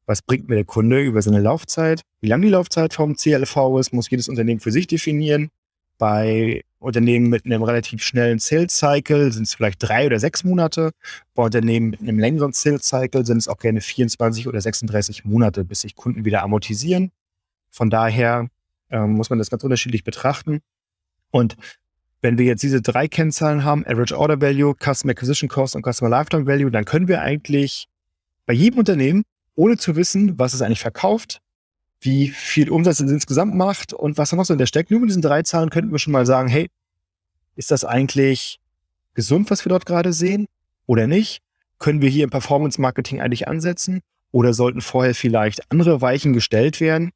[0.06, 2.02] was bringt mir der Kunde über seine Laufzeit.
[2.20, 5.50] Wie lang die Laufzeit vom CLV ist, muss jedes Unternehmen für sich definieren.
[5.98, 10.92] Bei Unternehmen mit einem relativ schnellen Sales Cycle sind es vielleicht drei oder sechs Monate.
[11.34, 15.64] Bei Unternehmen mit einem längeren Sales Cycle sind es auch gerne 24 oder 36 Monate,
[15.64, 17.10] bis sich Kunden wieder amortisieren.
[17.70, 18.48] Von daher
[18.90, 20.60] ähm, muss man das ganz unterschiedlich betrachten.
[21.30, 21.56] Und
[22.20, 26.10] wenn wir jetzt diese drei Kennzahlen haben, Average Order Value, Customer Acquisition Cost und Customer
[26.10, 27.88] Lifetime Value, dann können wir eigentlich
[28.46, 31.40] bei jedem Unternehmen, ohne zu wissen, was es eigentlich verkauft,
[32.00, 34.90] wie viel Umsatz es insgesamt macht und was da noch so in der steckt.
[34.90, 36.68] Nur mit diesen drei Zahlen könnten wir schon mal sagen, hey,
[37.56, 38.60] ist das eigentlich
[39.14, 40.46] gesund, was wir dort gerade sehen
[40.86, 41.40] oder nicht?
[41.78, 46.80] Können wir hier im Performance Marketing eigentlich ansetzen oder sollten vorher vielleicht andere Weichen gestellt
[46.80, 47.10] werden?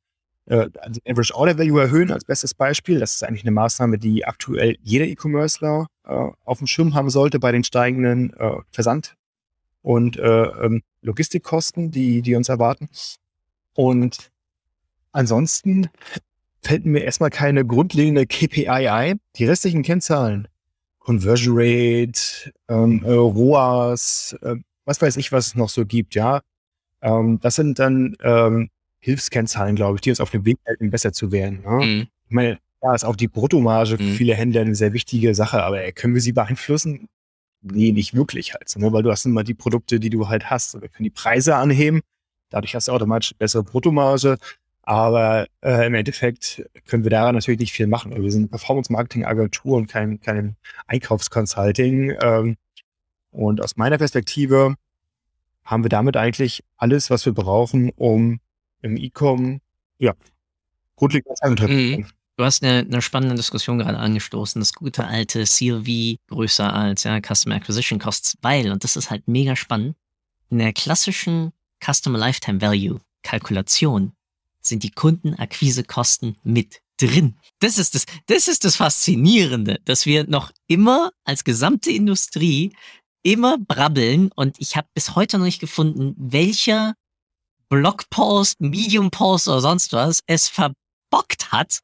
[0.47, 2.99] Äh, also Average Order Value erhöhen als bestes Beispiel.
[2.99, 7.39] Das ist eigentlich eine Maßnahme, die aktuell jeder E-Commercer äh, auf dem Schirm haben sollte
[7.39, 9.15] bei den steigenden äh, Versand-
[9.83, 12.89] und äh, ähm, Logistikkosten, die, die uns erwarten.
[13.75, 14.32] Und
[15.13, 15.89] Ansonsten
[16.63, 19.21] fällt mir erstmal keine grundlegende KPI ein.
[19.37, 20.49] Die restlichen Kennzahlen,
[20.99, 26.41] Conversion Rate, ähm, äh, ROAS, äh, was weiß ich, was es noch so gibt, ja.
[27.03, 28.71] Ähm, das sind dann ähm,
[29.01, 31.63] Hilfskennzahlen, glaube ich, die uns auf dem Weg halten, besser zu werden.
[31.65, 31.85] Ja?
[31.85, 32.07] Mhm.
[32.29, 34.13] Ich meine, ja, ist auch die Bruttomarge für mhm.
[34.13, 37.09] viele Händler eine sehr wichtige Sache, aber äh, können wir sie beeinflussen?
[37.63, 38.93] Nee, nicht wirklich halt, ne?
[38.93, 40.81] weil du hast immer die Produkte, die du halt hast.
[40.81, 42.01] Wir können die Preise anheben,
[42.51, 44.39] dadurch hast du automatisch bessere Bruttomarge.
[44.83, 48.21] Aber äh, im Endeffekt können wir daran natürlich nicht viel machen.
[48.21, 50.57] Wir sind Performance-Marketing-Agentur und kein, kein
[50.89, 52.17] Einkaufsconsulting.
[52.21, 52.57] Ähm,
[53.31, 54.75] und aus meiner Perspektive
[55.65, 58.41] haben wir damit eigentlich alles, was wir brauchen, um
[58.83, 59.61] im E-Com,
[59.99, 60.15] ja,
[60.97, 62.07] grundlegend mhm.
[62.37, 64.61] Du hast eine, eine spannende Diskussion gerade angestoßen.
[64.61, 69.29] Das gute alte CLV größer als ja, Customer Acquisition Costs, weil, und das ist halt
[69.29, 69.97] mega spannend,
[70.51, 71.53] in der klassischen
[71.85, 74.13] Customer Lifetime Value Kalkulation
[74.67, 77.39] sind die Kundenakquisekosten mit drin.
[77.61, 82.73] Das ist das, das ist das Faszinierende, dass wir noch immer als gesamte Industrie
[83.23, 86.95] immer brabbeln und ich habe bis heute noch nicht gefunden, welcher
[87.69, 91.81] Blogpost, Medium-Post oder sonst was es verbockt hat,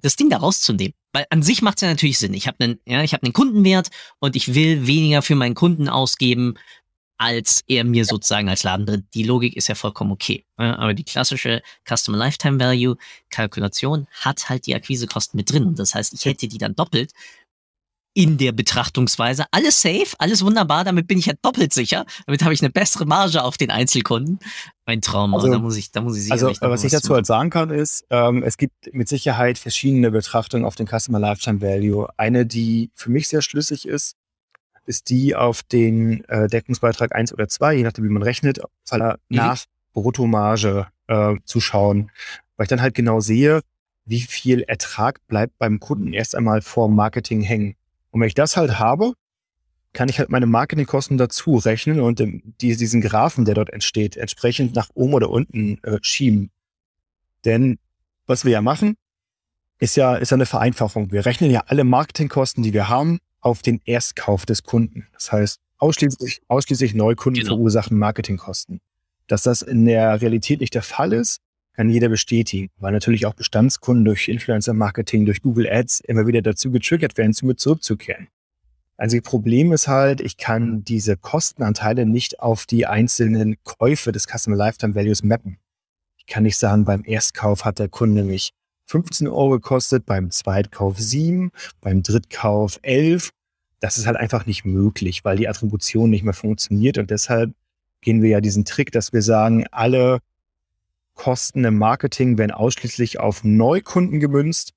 [0.00, 0.94] das Ding da rauszunehmen.
[1.12, 2.34] Weil an sich macht es ja natürlich Sinn.
[2.34, 3.88] Ich habe einen, ja, ich habe einen Kundenwert
[4.20, 6.54] und ich will weniger für meinen Kunden ausgeben,
[7.18, 9.06] als er mir sozusagen als Laden drin.
[9.12, 10.44] Die Logik ist ja vollkommen okay.
[10.56, 12.96] Aber die klassische Customer Lifetime Value
[13.30, 15.66] Kalkulation hat halt die Akquisekosten mit drin.
[15.66, 17.12] Und das heißt, ich hätte die dann doppelt
[18.14, 19.44] in der Betrachtungsweise.
[19.52, 22.04] Alles safe, alles wunderbar, damit bin ich ja doppelt sicher.
[22.26, 24.40] Damit habe ich eine bessere Marge auf den Einzelkunden.
[24.86, 27.50] Mein Traum, also, da muss ich, da muss ich Also, was ich dazu halt sagen
[27.50, 32.08] kann, ist, ähm, es gibt mit Sicherheit verschiedene Betrachtungen auf den Customer Lifetime Value.
[32.16, 34.16] Eine, die für mich sehr schlüssig ist,
[34.88, 38.58] ist die auf den äh, Deckungsbeitrag 1 oder 2, je nachdem, wie man rechnet,
[38.90, 39.16] mhm.
[39.28, 42.10] nach Bruttomarge äh, zu schauen.
[42.56, 43.60] Weil ich dann halt genau sehe,
[44.04, 47.76] wie viel Ertrag bleibt beim Kunden erst einmal vor Marketing hängen.
[48.10, 49.12] Und wenn ich das halt habe,
[49.92, 54.74] kann ich halt meine Marketingkosten dazu rechnen und die, diesen Graphen, der dort entsteht, entsprechend
[54.74, 56.50] nach oben oder unten äh, schieben.
[57.44, 57.78] Denn
[58.26, 58.96] was wir ja machen,
[59.78, 61.12] ist ja, ist ja eine Vereinfachung.
[61.12, 65.06] Wir rechnen ja alle Marketingkosten, die wir haben, auf den Erstkauf des Kunden.
[65.12, 67.56] Das heißt, ausschließlich, ausschließlich Neukunden genau.
[67.56, 68.80] verursachen Marketingkosten.
[69.26, 71.40] Dass das in der Realität nicht der Fall ist,
[71.74, 76.70] kann jeder bestätigen, weil natürlich auch Bestandskunden durch Influencer-Marketing, durch Google Ads immer wieder dazu
[76.70, 78.28] getriggert werden, zu mir zurückzukehren.
[78.96, 84.56] Einzige Problem ist halt, ich kann diese Kostenanteile nicht auf die einzelnen Käufe des Customer
[84.56, 85.58] Lifetime Values mappen.
[86.16, 88.50] Ich kann nicht sagen, beim Erstkauf hat der Kunde mich
[88.86, 93.30] 15 Euro gekostet, beim Zweitkauf 7, beim Drittkauf 11.
[93.80, 97.52] Das ist halt einfach nicht möglich, weil die Attribution nicht mehr funktioniert und deshalb
[98.00, 100.18] gehen wir ja diesen Trick, dass wir sagen, alle
[101.14, 104.72] Kosten im Marketing werden ausschließlich auf Neukunden gemünzt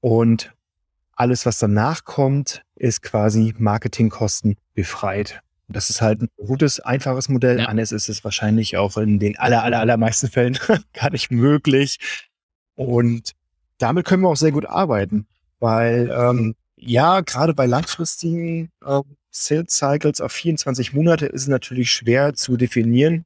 [0.00, 0.54] und
[1.14, 5.42] alles, was danach kommt, ist quasi Marketingkosten befreit.
[5.68, 7.60] Das ist halt ein gutes, einfaches Modell.
[7.60, 7.66] Ja.
[7.66, 10.58] Anders ist es wahrscheinlich auch in den aller, aller, allermeisten Fällen
[10.92, 11.98] gar nicht möglich.
[12.74, 13.32] Und
[13.78, 15.26] damit können wir auch sehr gut arbeiten,
[15.60, 21.90] weil ähm, ja, gerade bei langfristigen äh, Sales Cycles auf 24 Monate ist es natürlich
[21.92, 23.24] schwer zu definieren,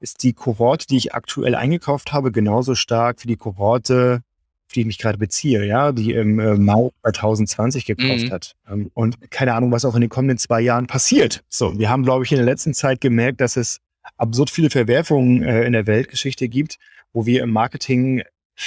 [0.00, 4.22] ist die Kohorte, die ich aktuell eingekauft habe, genauso stark wie die Kohorte,
[4.66, 8.30] auf die ich mich gerade beziehe, ja, die im äh, Mai 2020 gekauft mhm.
[8.30, 8.52] hat.
[8.68, 11.44] Ähm, und keine Ahnung, was auch in den kommenden zwei Jahren passiert.
[11.48, 13.78] So, wir haben, glaube ich, in der letzten Zeit gemerkt, dass es
[14.16, 16.78] absurd viele Verwerfungen äh, in der Weltgeschichte gibt,
[17.12, 18.22] wo wir im Marketing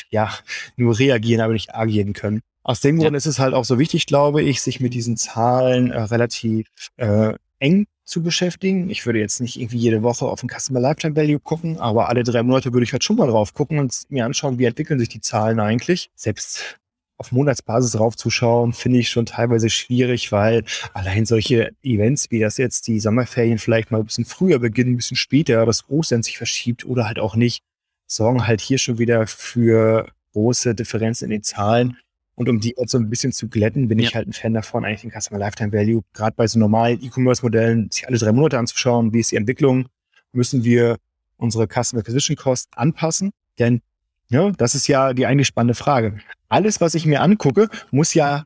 [0.09, 0.31] ja,
[0.75, 2.41] nur reagieren, aber nicht agieren können.
[2.63, 3.17] Aus dem Grund ja.
[3.17, 6.67] ist es halt auch so wichtig, glaube ich, sich mit diesen Zahlen äh, relativ
[6.97, 8.89] äh, eng zu beschäftigen.
[8.89, 12.23] Ich würde jetzt nicht irgendwie jede Woche auf den Customer Lifetime Value gucken, aber alle
[12.23, 15.09] drei Monate würde ich halt schon mal drauf gucken und mir anschauen, wie entwickeln sich
[15.09, 16.09] die Zahlen eigentlich.
[16.15, 16.79] Selbst
[17.17, 22.87] auf Monatsbasis draufzuschauen, finde ich schon teilweise schwierig, weil allein solche Events wie das jetzt
[22.87, 26.85] die Sommerferien vielleicht mal ein bisschen früher beginnen, ein bisschen später, das Ostern sich verschiebt
[26.85, 27.61] oder halt auch nicht,
[28.07, 31.97] sorgen halt hier schon wieder für große Differenzen in den Zahlen.
[32.39, 34.07] Und um die jetzt so ein bisschen zu glätten, bin ja.
[34.07, 37.91] ich halt ein Fan davon, eigentlich den Customer Lifetime Value, gerade bei so normalen E-Commerce-Modellen,
[37.91, 39.89] sich alle drei Monate anzuschauen, wie ist die Entwicklung,
[40.31, 40.95] müssen wir
[41.35, 43.31] unsere Customer Acquisition Cost anpassen.
[43.59, 43.81] Denn
[44.29, 46.19] ja, das ist ja die eigentlich spannende Frage.
[46.47, 48.45] Alles, was ich mir angucke, muss ja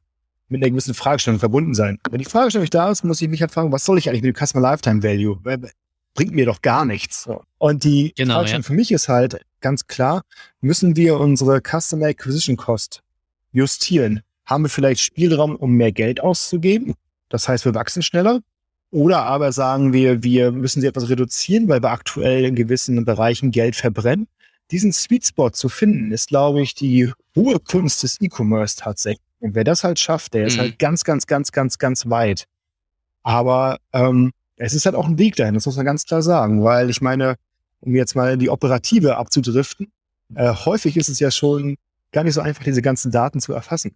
[0.49, 1.99] mit einer gewissen Fragestellung verbunden sein.
[2.09, 4.23] Wenn die Fragestellung nicht da ist, muss ich mich halt fragen, was soll ich eigentlich
[4.23, 5.39] mit dem Customer Lifetime Value?
[6.15, 7.29] Bringt mir doch gar nichts.
[7.59, 8.67] Und die genau, Fragestellung ja.
[8.67, 10.23] für mich ist halt ganz klar,
[10.61, 13.03] müssen wir unsere Customer Acquisition Cost
[13.53, 14.21] justieren?
[14.45, 16.95] Haben wir vielleicht Spielraum, um mehr Geld auszugeben?
[17.29, 18.41] Das heißt, wir wachsen schneller.
[18.91, 23.51] Oder aber sagen wir, wir müssen sie etwas reduzieren, weil wir aktuell in gewissen Bereichen
[23.51, 24.27] Geld verbrennen.
[24.69, 29.25] Diesen Sweet Spot zu finden, ist, glaube ich, die hohe Kunst des E-Commerce tatsächlich.
[29.39, 30.61] Und wer das halt schafft, der ist mhm.
[30.61, 32.45] halt ganz, ganz, ganz, ganz, ganz weit.
[33.23, 36.63] Aber ähm, es ist halt auch ein Weg dahin, das muss man ganz klar sagen,
[36.63, 37.35] weil ich meine,
[37.79, 39.91] um jetzt mal die Operative abzudriften,
[40.35, 41.77] äh, häufig ist es ja schon
[42.13, 43.93] gar nicht so einfach, diese ganzen Daten zu erfassen.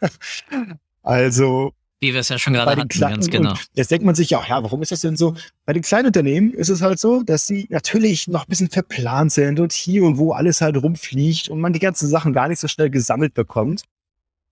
[1.02, 1.72] also.
[2.00, 3.54] Wie wir es ja schon gerade hatten, kleinen, ganz genau.
[3.74, 5.34] Jetzt denkt man sich ja, ja, warum ist das denn so?
[5.64, 9.32] Bei den kleinen Unternehmen ist es halt so, dass sie natürlich noch ein bisschen verplant
[9.32, 12.60] sind und hier und wo alles halt rumfliegt und man die ganzen Sachen gar nicht
[12.60, 13.82] so schnell gesammelt bekommt.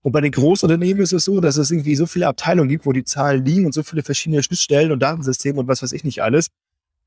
[0.01, 2.93] Und bei den Großunternehmen ist es so, dass es irgendwie so viele Abteilungen gibt, wo
[2.93, 6.23] die Zahlen liegen und so viele verschiedene Schnittstellen und Datensysteme und was weiß ich nicht
[6.23, 6.47] alles,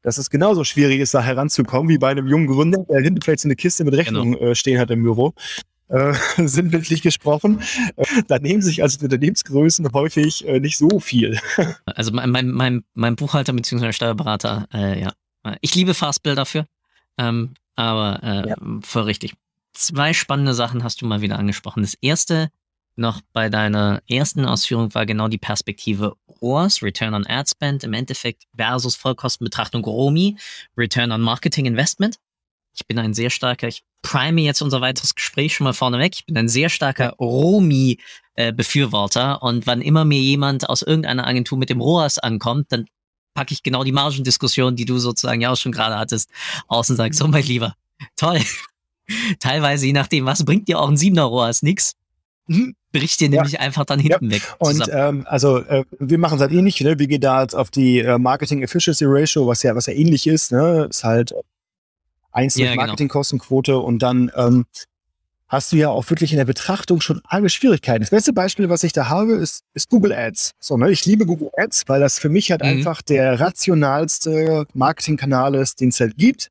[0.02, 3.40] dass es genauso schwierig ist, da heranzukommen, wie bei einem jungen Gründer, der hinten vielleicht
[3.40, 4.50] so eine Kiste mit Rechnungen genau.
[4.50, 5.34] äh, stehen hat im Büro
[5.88, 6.14] äh,
[6.46, 7.60] sinnbildlich gesprochen.
[7.96, 11.38] Äh, da nehmen sich also Unternehmensgrößen häufig äh, nicht so viel.
[11.86, 13.92] Also mein, mein, mein, mein Buchhalter bzw.
[13.92, 15.12] Steuerberater, äh, ja.
[15.60, 16.66] Ich liebe Fastbill dafür,
[17.16, 18.56] ähm, aber äh, ja.
[18.82, 19.34] voll richtig.
[19.72, 21.82] Zwei spannende Sachen hast du mal wieder angesprochen.
[21.82, 22.50] Das erste,
[22.96, 27.92] noch bei deiner ersten Ausführung war genau die Perspektive ROAS, Return on Ad Spend im
[27.92, 30.36] Endeffekt versus Vollkostenbetrachtung ROMI,
[30.76, 32.16] Return on Marketing Investment.
[32.74, 36.14] Ich bin ein sehr starker, ich prime jetzt unser weiteres Gespräch schon mal vorneweg.
[36.14, 41.58] Ich bin ein sehr starker ROMI-Befürworter äh, und wann immer mir jemand aus irgendeiner Agentur
[41.58, 42.86] mit dem ROAS ankommt, dann
[43.34, 46.28] packe ich genau die Margendiskussion, die du sozusagen ja auch schon gerade hattest,
[46.66, 47.74] aus und sage, so mein Lieber,
[48.16, 48.40] toll.
[49.40, 51.62] Teilweise, je nachdem, was bringt dir auch ein Siebener ROAS?
[51.62, 51.94] Nix.
[52.46, 54.36] Hm, bricht dir nämlich einfach dann hinten ja.
[54.36, 54.42] weg.
[54.58, 56.98] Und ähm, also äh, wir machen es halt ähnlich, ne?
[56.98, 60.26] wir gehen da jetzt auf die äh, Marketing Efficiency Ratio, was ja, was ja ähnlich
[60.26, 60.86] ist, ne?
[60.88, 61.34] Ist halt
[62.38, 62.86] einzelne ja, genau.
[62.86, 63.84] Marketingkostenquote genau.
[63.84, 64.64] und dann ähm,
[65.48, 68.00] hast du ja auch wirklich in der Betrachtung schon alle Schwierigkeiten.
[68.00, 70.52] Das beste Beispiel, was ich da habe, ist, ist Google Ads.
[70.60, 70.90] So, ne?
[70.90, 72.68] Ich liebe Google Ads, weil das für mich halt mhm.
[72.68, 76.48] einfach der rationalste Marketingkanal ist, den es halt gibt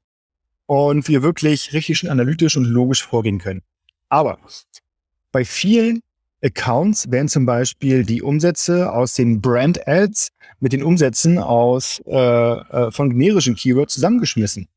[0.66, 3.62] und wir wirklich richtig schön analytisch und logisch vorgehen können.
[4.10, 4.40] Aber
[5.32, 6.02] bei vielen
[6.44, 12.16] Accounts werden zum Beispiel die Umsätze aus den Brand Ads mit den Umsätzen aus äh,
[12.16, 14.68] äh, von generischen Keywords zusammengeschmissen.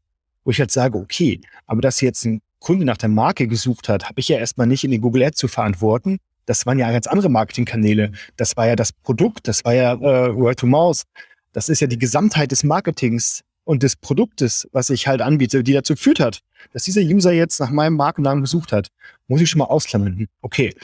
[0.44, 4.04] Wo ich halt sage, okay, aber dass jetzt ein Kunde nach der Marke gesucht hat,
[4.04, 6.18] habe ich ja erstmal nicht in den Google Ads zu verantworten.
[6.46, 8.12] Das waren ja ganz andere Marketingkanäle.
[8.36, 11.04] Das war ja das Produkt, das war ja äh, Word to Mouse.
[11.52, 15.72] Das ist ja die Gesamtheit des Marketings und des Produktes, was ich halt anbiete, die
[15.72, 16.40] dazu geführt hat,
[16.72, 18.88] dass dieser User jetzt nach meinem Markennamen gesucht hat.
[19.28, 20.26] Muss ich schon mal ausklammern.
[20.42, 20.74] Okay.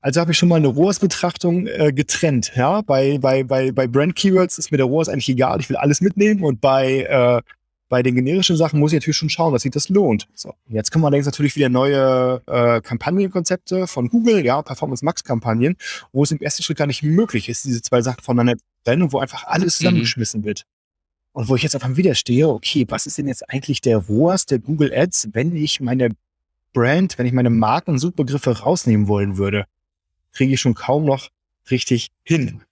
[0.00, 2.52] Also habe ich schon mal eine ROAS-Betrachtung äh, getrennt.
[2.54, 5.60] Ja, bei, bei, bei, bei Brand-Keywords ist mir der ROAS eigentlich egal.
[5.60, 7.42] Ich will alles mitnehmen und bei äh,
[7.88, 10.28] bei den generischen Sachen muss ich natürlich schon schauen, dass sich das lohnt.
[10.34, 15.76] So, jetzt kommen allerdings natürlich wieder neue äh, Kampagnenkonzepte von Google, ja, Performance Max Kampagnen,
[16.12, 19.02] wo es im ersten Schritt gar nicht möglich ist, diese zwei Sachen voneinander zu trennen
[19.02, 19.84] und wo einfach alles mhm.
[19.84, 20.46] zusammengeschmissen mhm.
[20.46, 20.62] wird.
[21.32, 23.98] Und wo ich jetzt auf einmal wieder stehe, okay, was ist denn jetzt eigentlich der
[23.98, 26.08] ROAS der Google Ads, wenn ich meine
[26.72, 29.66] Brand, wenn ich meine Marken Suchbegriffe rausnehmen wollen würde,
[30.32, 31.28] kriege ich schon kaum noch
[31.70, 32.62] richtig hin.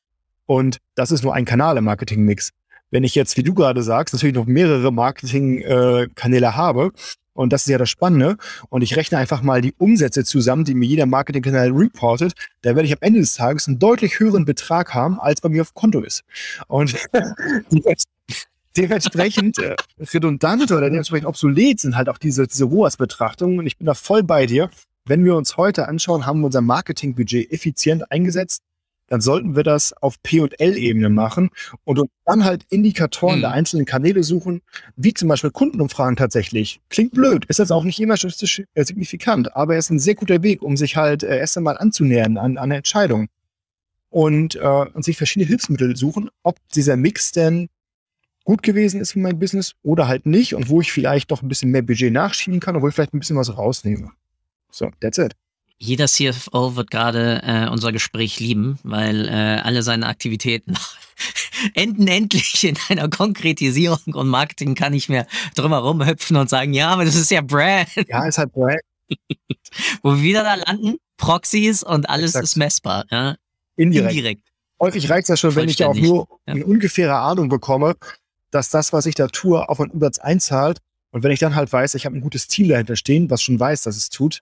[0.46, 2.52] Und das ist nur ein Kanal im Marketingmix
[2.94, 6.92] wenn ich jetzt, wie du gerade sagst, natürlich noch mehrere Marketingkanäle äh, habe,
[7.32, 8.36] und das ist ja das Spannende.
[8.68, 12.34] Und ich rechne einfach mal die Umsätze zusammen, die mir jeder Marketingkanal reportet.
[12.62, 15.62] Da werde ich am Ende des Tages einen deutlich höheren Betrag haben, als bei mir
[15.62, 16.22] auf Konto ist.
[16.68, 16.94] Und
[18.76, 23.58] dementsprechend äh, redundant oder dementsprechend obsolet sind halt auch diese, diese ROAS-Betrachtungen.
[23.58, 24.70] Und ich bin da voll bei dir.
[25.04, 28.62] Wenn wir uns heute anschauen, haben wir unser Marketingbudget effizient eingesetzt
[29.08, 31.50] dann sollten wir das auf P- und L-Ebene machen
[31.84, 33.42] und uns dann halt Indikatoren mhm.
[33.42, 34.62] der einzelnen Kanäle suchen,
[34.96, 36.80] wie zum Beispiel Kundenumfragen tatsächlich.
[36.88, 40.14] Klingt blöd, ist das auch nicht immer statistisch äh, signifikant, aber es ist ein sehr
[40.14, 43.28] guter Weg, um sich halt äh, erst einmal anzunähern an, an eine Entscheidung.
[44.10, 47.68] Und, äh, und sich verschiedene Hilfsmittel suchen, ob dieser Mix denn
[48.44, 51.48] gut gewesen ist für mein Business oder halt nicht und wo ich vielleicht doch ein
[51.48, 54.10] bisschen mehr Budget nachschieben kann wo ich vielleicht ein bisschen was rausnehme.
[54.70, 55.34] So, that's it.
[55.78, 60.74] Jeder CFO wird gerade äh, unser Gespräch lieben, weil äh, alle seine Aktivitäten
[61.74, 66.90] enden endlich in einer Konkretisierung und Marketing kann nicht mehr drumherum hüpfen und sagen, ja,
[66.90, 67.88] aber das ist ja Brand.
[68.08, 68.80] Ja, ist halt Brand.
[70.02, 72.44] Wo wir wieder da landen, Proxys und alles Exakt.
[72.44, 73.04] ist messbar.
[73.10, 73.36] Ja?
[73.76, 74.10] Indirekt.
[74.12, 74.42] Indirekt.
[74.80, 76.54] Häufig reicht es ja schon, wenn ich auch nur ja.
[76.54, 77.94] eine ungefähre Ahnung bekomme,
[78.50, 80.78] dass das, was ich da tue, auf einen Umsatz einzahlt.
[81.10, 83.58] Und wenn ich dann halt weiß, ich habe ein gutes Team dahinter stehen, was schon
[83.58, 84.40] weiß, dass es tut,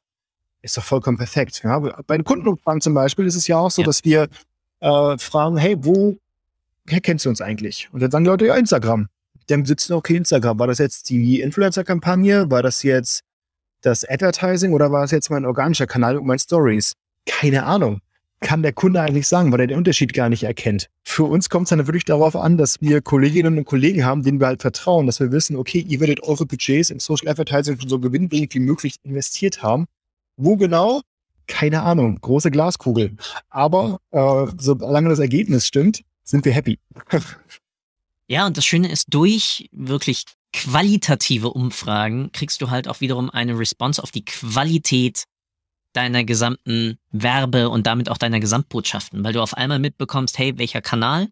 [0.62, 1.61] ist doch vollkommen perfekt.
[1.64, 1.79] Ja?
[1.79, 3.87] Bei den Kundenumfragen zum Beispiel ist es ja auch so, ja.
[3.87, 4.29] dass wir
[4.81, 6.16] äh, fragen, hey, wo
[6.87, 7.88] kennst du uns eigentlich?
[7.92, 9.09] Und dann sagen die Leute, ja, Instagram.
[9.48, 10.59] Dann sitzen, okay, Instagram.
[10.59, 12.51] War das jetzt die Influencer-Kampagne?
[12.51, 13.22] War das jetzt
[13.83, 16.94] das Advertising oder war es jetzt mein organischer Kanal und mein Stories?
[17.27, 18.01] Keine Ahnung.
[18.40, 20.88] Kann der Kunde eigentlich sagen, weil er den Unterschied gar nicht erkennt.
[21.05, 24.40] Für uns kommt es dann wirklich darauf an, dass wir Kolleginnen und Kollegen haben, denen
[24.40, 27.88] wir halt vertrauen, dass wir wissen, okay, ihr werdet eure Budgets im Social Advertising schon
[27.88, 29.87] so gewinnbringend wie möglich investiert haben
[30.37, 31.03] wo genau?
[31.47, 32.18] Keine Ahnung.
[32.21, 33.16] Große Glaskugel.
[33.51, 36.79] Aber äh, solange das Ergebnis stimmt, sind wir happy.
[38.27, 43.59] ja, und das Schöne ist, durch wirklich qualitative Umfragen kriegst du halt auch wiederum eine
[43.59, 45.25] Response auf die Qualität
[45.92, 50.81] deiner gesamten Werbe und damit auch deiner Gesamtbotschaften, weil du auf einmal mitbekommst, hey, welcher
[50.81, 51.29] Kanal?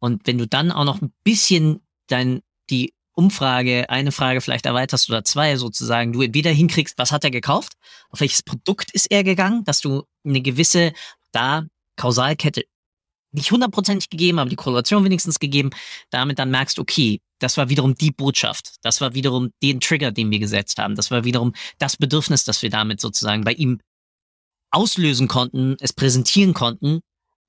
[0.00, 5.08] Und wenn du dann auch noch ein bisschen dein, die Umfrage eine Frage vielleicht erweiterst
[5.08, 7.74] oder zwei sozusagen, du entweder hinkriegst, was hat er gekauft,
[8.10, 10.92] auf welches Produkt ist er gegangen, dass du eine gewisse
[11.32, 11.64] da
[11.96, 12.64] Kausalkette
[13.32, 15.70] nicht hundertprozentig gegeben, aber die Korrelation wenigstens gegeben,
[16.10, 20.30] damit dann merkst, okay, das war wiederum die Botschaft, das war wiederum den Trigger, den
[20.30, 23.80] wir gesetzt haben, das war wiederum das Bedürfnis, das wir damit sozusagen bei ihm
[24.70, 27.00] auslösen konnten, es präsentieren konnten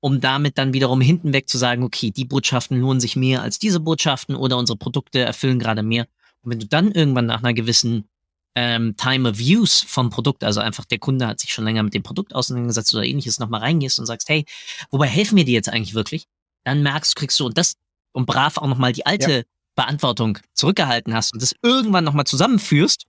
[0.04, 3.58] um damit dann wiederum hinten weg zu sagen, okay, die Botschaften lohnen sich mehr als
[3.58, 6.06] diese Botschaften oder unsere Produkte erfüllen gerade mehr.
[6.42, 8.06] Und wenn du dann irgendwann nach einer gewissen
[8.54, 11.94] ähm, Time of Use vom Produkt, also einfach der Kunde hat sich schon länger mit
[11.94, 14.44] dem Produkt auseinandergesetzt oder ähnliches, nochmal reingehst und sagst, hey,
[14.90, 16.26] wobei helfen mir die jetzt eigentlich wirklich?
[16.64, 17.76] Dann merkst, kriegst du und das
[18.12, 19.42] und brav auch nochmal die alte ja.
[19.74, 23.06] Beantwortung zurückgehalten hast und das irgendwann nochmal zusammenführst.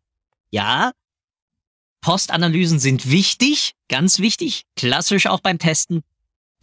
[0.49, 0.93] Ja,
[1.99, 6.05] Postanalysen sind wichtig, ganz wichtig, klassisch auch beim Testen.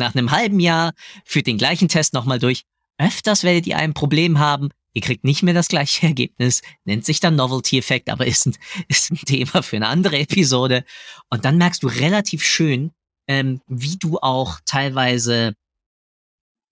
[0.02, 0.94] Nach einem halben Jahr
[1.24, 2.64] führt den gleichen Test nochmal durch.
[2.98, 7.20] Öfters werdet ihr ein Problem haben, Ihr kriegt nicht mehr das gleiche Ergebnis, nennt sich
[7.20, 8.56] dann Novelty-Effekt, aber ist ein,
[8.88, 10.84] ist ein Thema für eine andere Episode.
[11.30, 12.90] Und dann merkst du relativ schön,
[13.28, 15.54] ähm, wie du auch teilweise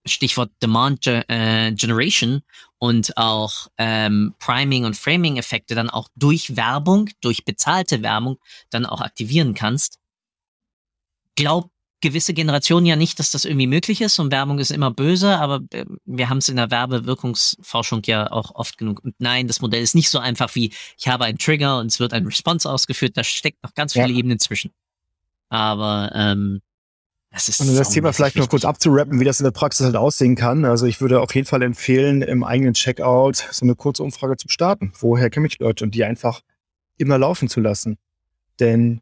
[0.07, 2.43] Stichwort Demand äh, Generation
[2.79, 8.39] und auch ähm, Priming und Framing-Effekte dann auch durch Werbung, durch bezahlte Werbung
[8.71, 9.99] dann auch aktivieren kannst.
[11.37, 11.71] Glaub
[12.01, 15.61] gewisse Generationen ja nicht, dass das irgendwie möglich ist und Werbung ist immer böse, aber
[15.73, 19.05] äh, wir haben es in der Werbewirkungsforschung ja auch oft genug.
[19.05, 22.01] Und nein, das Modell ist nicht so einfach wie, ich habe einen Trigger und es
[22.01, 24.17] wird ein Response ausgeführt, da steckt noch ganz viele ja.
[24.17, 24.71] Ebenen zwischen.
[25.49, 26.61] Aber ähm,
[27.31, 27.61] das ist.
[27.61, 30.35] Und um das Thema vielleicht noch kurz abzurappen, wie das in der Praxis halt aussehen
[30.35, 30.65] kann.
[30.65, 34.49] Also ich würde auf jeden Fall empfehlen, im eigenen Checkout so eine kurze Umfrage zu
[34.49, 34.93] starten.
[34.99, 36.41] Woher kenne ich Leute und die einfach
[36.97, 37.99] immer laufen zu lassen.
[38.59, 39.01] Denn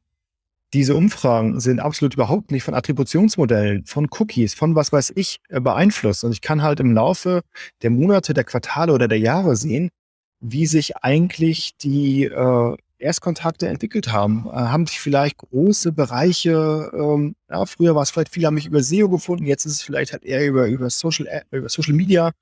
[0.75, 5.61] diese Umfragen sind absolut überhaupt nicht von Attributionsmodellen, von Cookies, von was weiß ich äh,
[5.61, 6.25] beeinflusst.
[6.25, 7.43] Und ich kann halt im Laufe
[7.83, 9.89] der Monate, der Quartale oder der Jahre sehen,
[10.41, 14.47] wie sich eigentlich die äh, Erstkontakte entwickelt haben.
[14.47, 18.66] Äh, haben sich vielleicht große Bereiche, ähm, ja, früher war es vielleicht, viele haben mich
[18.66, 21.95] über SEO gefunden, jetzt ist es vielleicht halt eher über, über, Social, äh, über Social
[21.95, 22.33] Media.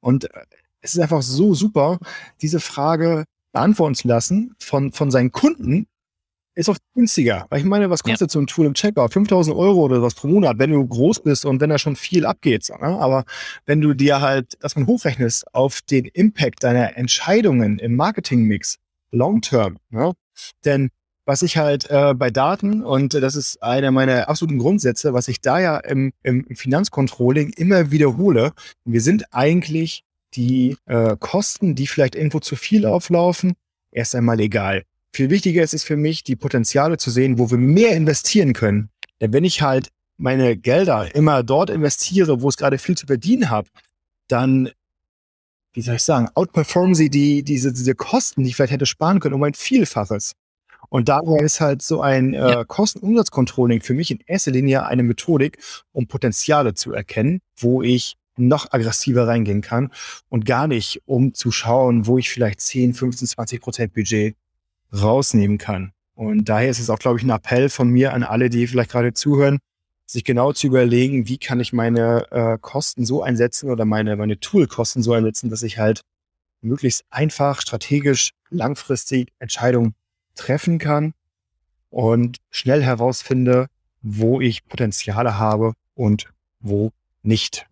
[0.00, 0.44] Und äh,
[0.80, 1.98] es ist einfach so super,
[2.42, 5.86] diese Frage beantworten zu lassen von, von seinen Kunden,
[6.54, 7.46] ist oft günstiger.
[7.50, 8.32] Weil ich meine, was kostet ja.
[8.32, 9.12] so ein Tool im Checkout?
[9.12, 12.26] 5000 Euro oder was pro Monat, wenn du groß bist und wenn da schon viel
[12.26, 12.64] abgeht.
[12.64, 12.98] So, ne?
[12.98, 13.24] Aber
[13.66, 18.78] wenn du dir halt das mal hochrechnest auf den Impact deiner Entscheidungen im Marketingmix,
[19.10, 20.12] long term, ne?
[20.64, 20.90] denn
[21.26, 25.40] was ich halt äh, bei Daten, und das ist einer meiner absoluten Grundsätze, was ich
[25.40, 28.52] da ja im, im Finanzcontrolling immer wiederhole,
[28.84, 33.54] wir sind eigentlich die äh, Kosten, die vielleicht irgendwo zu viel auflaufen,
[33.90, 34.84] erst einmal egal.
[35.14, 38.90] Viel wichtiger ist es für mich, die Potenziale zu sehen, wo wir mehr investieren können.
[39.20, 43.48] Denn wenn ich halt meine Gelder immer dort investiere, wo es gerade viel zu verdienen
[43.48, 43.68] habe,
[44.26, 44.70] dann,
[45.72, 49.20] wie soll ich sagen, outperformen sie die, diese, diese Kosten, die ich vielleicht hätte sparen
[49.20, 50.32] können, um ein Vielfaches.
[50.88, 55.58] Und daher ist halt so ein äh, Kostenumsatzcontrolling für mich in erster Linie eine Methodik,
[55.92, 59.92] um Potenziale zu erkennen, wo ich noch aggressiver reingehen kann
[60.28, 64.34] und gar nicht, um zu schauen, wo ich vielleicht 10, 15, 20 Prozent Budget
[64.92, 65.92] rausnehmen kann.
[66.14, 68.90] Und daher ist es auch, glaube ich, ein Appell von mir an alle, die vielleicht
[68.90, 69.58] gerade zuhören,
[70.06, 74.38] sich genau zu überlegen, wie kann ich meine äh, Kosten so einsetzen oder meine, meine
[74.38, 76.02] Toolkosten so einsetzen, dass ich halt
[76.60, 79.94] möglichst einfach, strategisch, langfristig Entscheidungen
[80.34, 81.14] treffen kann
[81.90, 83.68] und schnell herausfinde,
[84.02, 87.66] wo ich Potenziale habe und wo nicht.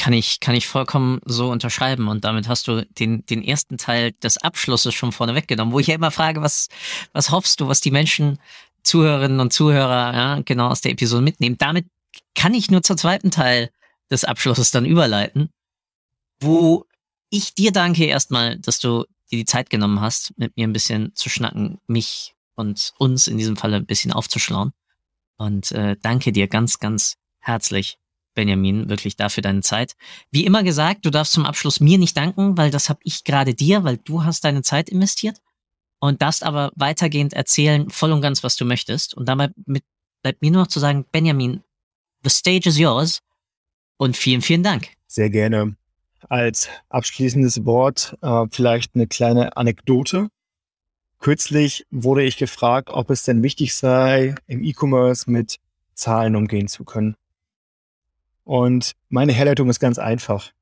[0.00, 2.08] Kann ich, kann ich vollkommen so unterschreiben.
[2.08, 5.88] Und damit hast du den, den ersten Teil des Abschlusses schon vorne weggenommen, wo ich
[5.88, 6.68] ja immer frage, was,
[7.12, 8.38] was hoffst du, was die Menschen,
[8.82, 11.58] Zuhörerinnen und Zuhörer, ja, genau aus der Episode mitnehmen.
[11.58, 11.84] Damit
[12.34, 13.68] kann ich nur zur zweiten Teil
[14.10, 15.50] des Abschlusses dann überleiten,
[16.40, 16.86] wo
[17.28, 21.14] ich dir danke erstmal, dass du dir die Zeit genommen hast, mit mir ein bisschen
[21.14, 24.72] zu schnacken, mich und uns in diesem Falle ein bisschen aufzuschlauen.
[25.36, 27.99] Und äh, danke dir ganz, ganz herzlich
[28.34, 29.96] Benjamin, wirklich dafür deine Zeit.
[30.30, 33.54] Wie immer gesagt, du darfst zum Abschluss mir nicht danken, weil das habe ich gerade
[33.54, 35.38] dir, weil du hast deine Zeit investiert
[36.00, 39.14] und darfst aber weitergehend erzählen, voll und ganz, was du möchtest.
[39.14, 39.84] Und dabei mit,
[40.22, 41.62] bleibt mir nur noch zu sagen, Benjamin,
[42.24, 43.20] the stage is yours
[43.96, 44.88] und vielen, vielen Dank.
[45.06, 45.76] Sehr gerne.
[46.28, 50.28] Als abschließendes Wort äh, vielleicht eine kleine Anekdote.
[51.18, 55.58] Kürzlich wurde ich gefragt, ob es denn wichtig sei, im E-Commerce mit
[55.94, 57.14] Zahlen umgehen zu können.
[58.44, 60.52] Und meine Herleitung ist ganz einfach.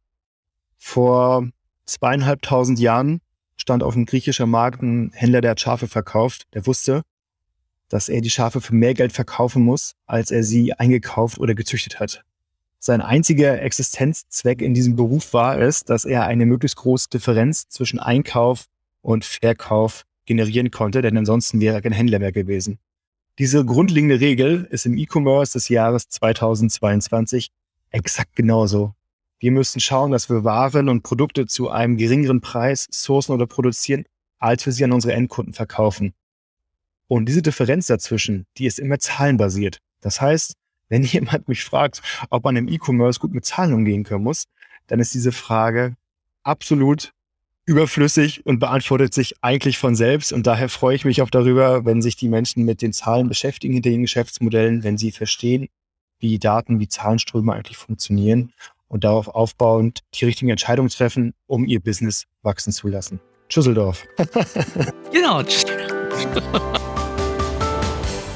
[0.77, 1.49] Vor
[1.87, 3.21] zweieinhalbtausend Jahren
[3.57, 6.47] stand auf dem griechischen Markt ein Händler, der hat Schafe verkauft.
[6.55, 7.03] Der wusste,
[7.89, 12.01] dass er die Schafe für mehr Geld verkaufen muss, als er sie eingekauft oder gezüchtet
[12.01, 12.25] hat.
[12.81, 17.99] Sein einziger Existenzzweck in diesem Beruf war es, dass er eine möglichst große Differenz zwischen
[17.99, 18.67] Einkauf
[19.03, 22.79] und Verkauf generieren konnte, denn ansonsten wäre er kein Händler mehr gewesen.
[23.39, 27.51] Diese grundlegende Regel ist im E-Commerce des Jahres 2022
[27.91, 28.95] exakt genauso.
[29.41, 34.05] Wir müssen schauen, dass wir Waren und Produkte zu einem geringeren Preis sourcen oder produzieren,
[34.39, 36.13] als wir sie an unsere Endkunden verkaufen.
[37.07, 39.79] Und diese Differenz dazwischen, die ist immer zahlenbasiert.
[40.01, 40.55] Das heißt,
[40.89, 44.45] wenn jemand mich fragt, ob man im E-Commerce gut mit Zahlen umgehen können muss,
[44.89, 45.95] dann ist diese Frage
[46.43, 47.13] absolut
[47.67, 50.33] überflüssig und beantwortet sich eigentlich von selbst.
[50.33, 53.75] Und daher freue ich mich auch darüber, wenn sich die Menschen mit den Zahlen beschäftigen
[53.75, 55.69] hinter den Geschäftsmodellen, wenn sie verstehen,
[56.19, 58.53] wie Daten, wie Zahlenströme eigentlich funktionieren
[58.89, 63.21] und darauf aufbauend die richtigen Entscheidungen treffen, um ihr Business wachsen zu lassen.
[63.49, 64.05] Schüsseldorf.
[65.13, 65.43] genau.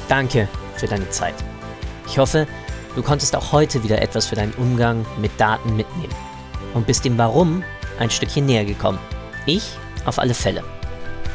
[0.07, 1.35] Danke für deine Zeit.
[2.07, 2.47] Ich hoffe,
[2.95, 6.13] du konntest auch heute wieder etwas für deinen Umgang mit Daten mitnehmen
[6.73, 7.63] und bist dem Warum
[7.99, 8.99] ein Stückchen näher gekommen.
[9.45, 10.63] Ich auf alle Fälle.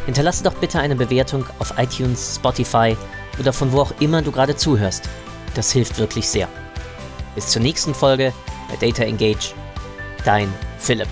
[0.06, 2.96] Hinterlasse doch bitte eine Bewertung auf iTunes, Spotify
[3.38, 5.08] oder von wo auch immer du gerade zuhörst.
[5.54, 6.48] Das hilft wirklich sehr.
[7.34, 8.32] Bis zur nächsten Folge
[8.68, 9.54] bei Data Engage.
[10.24, 11.08] Dein Philipp.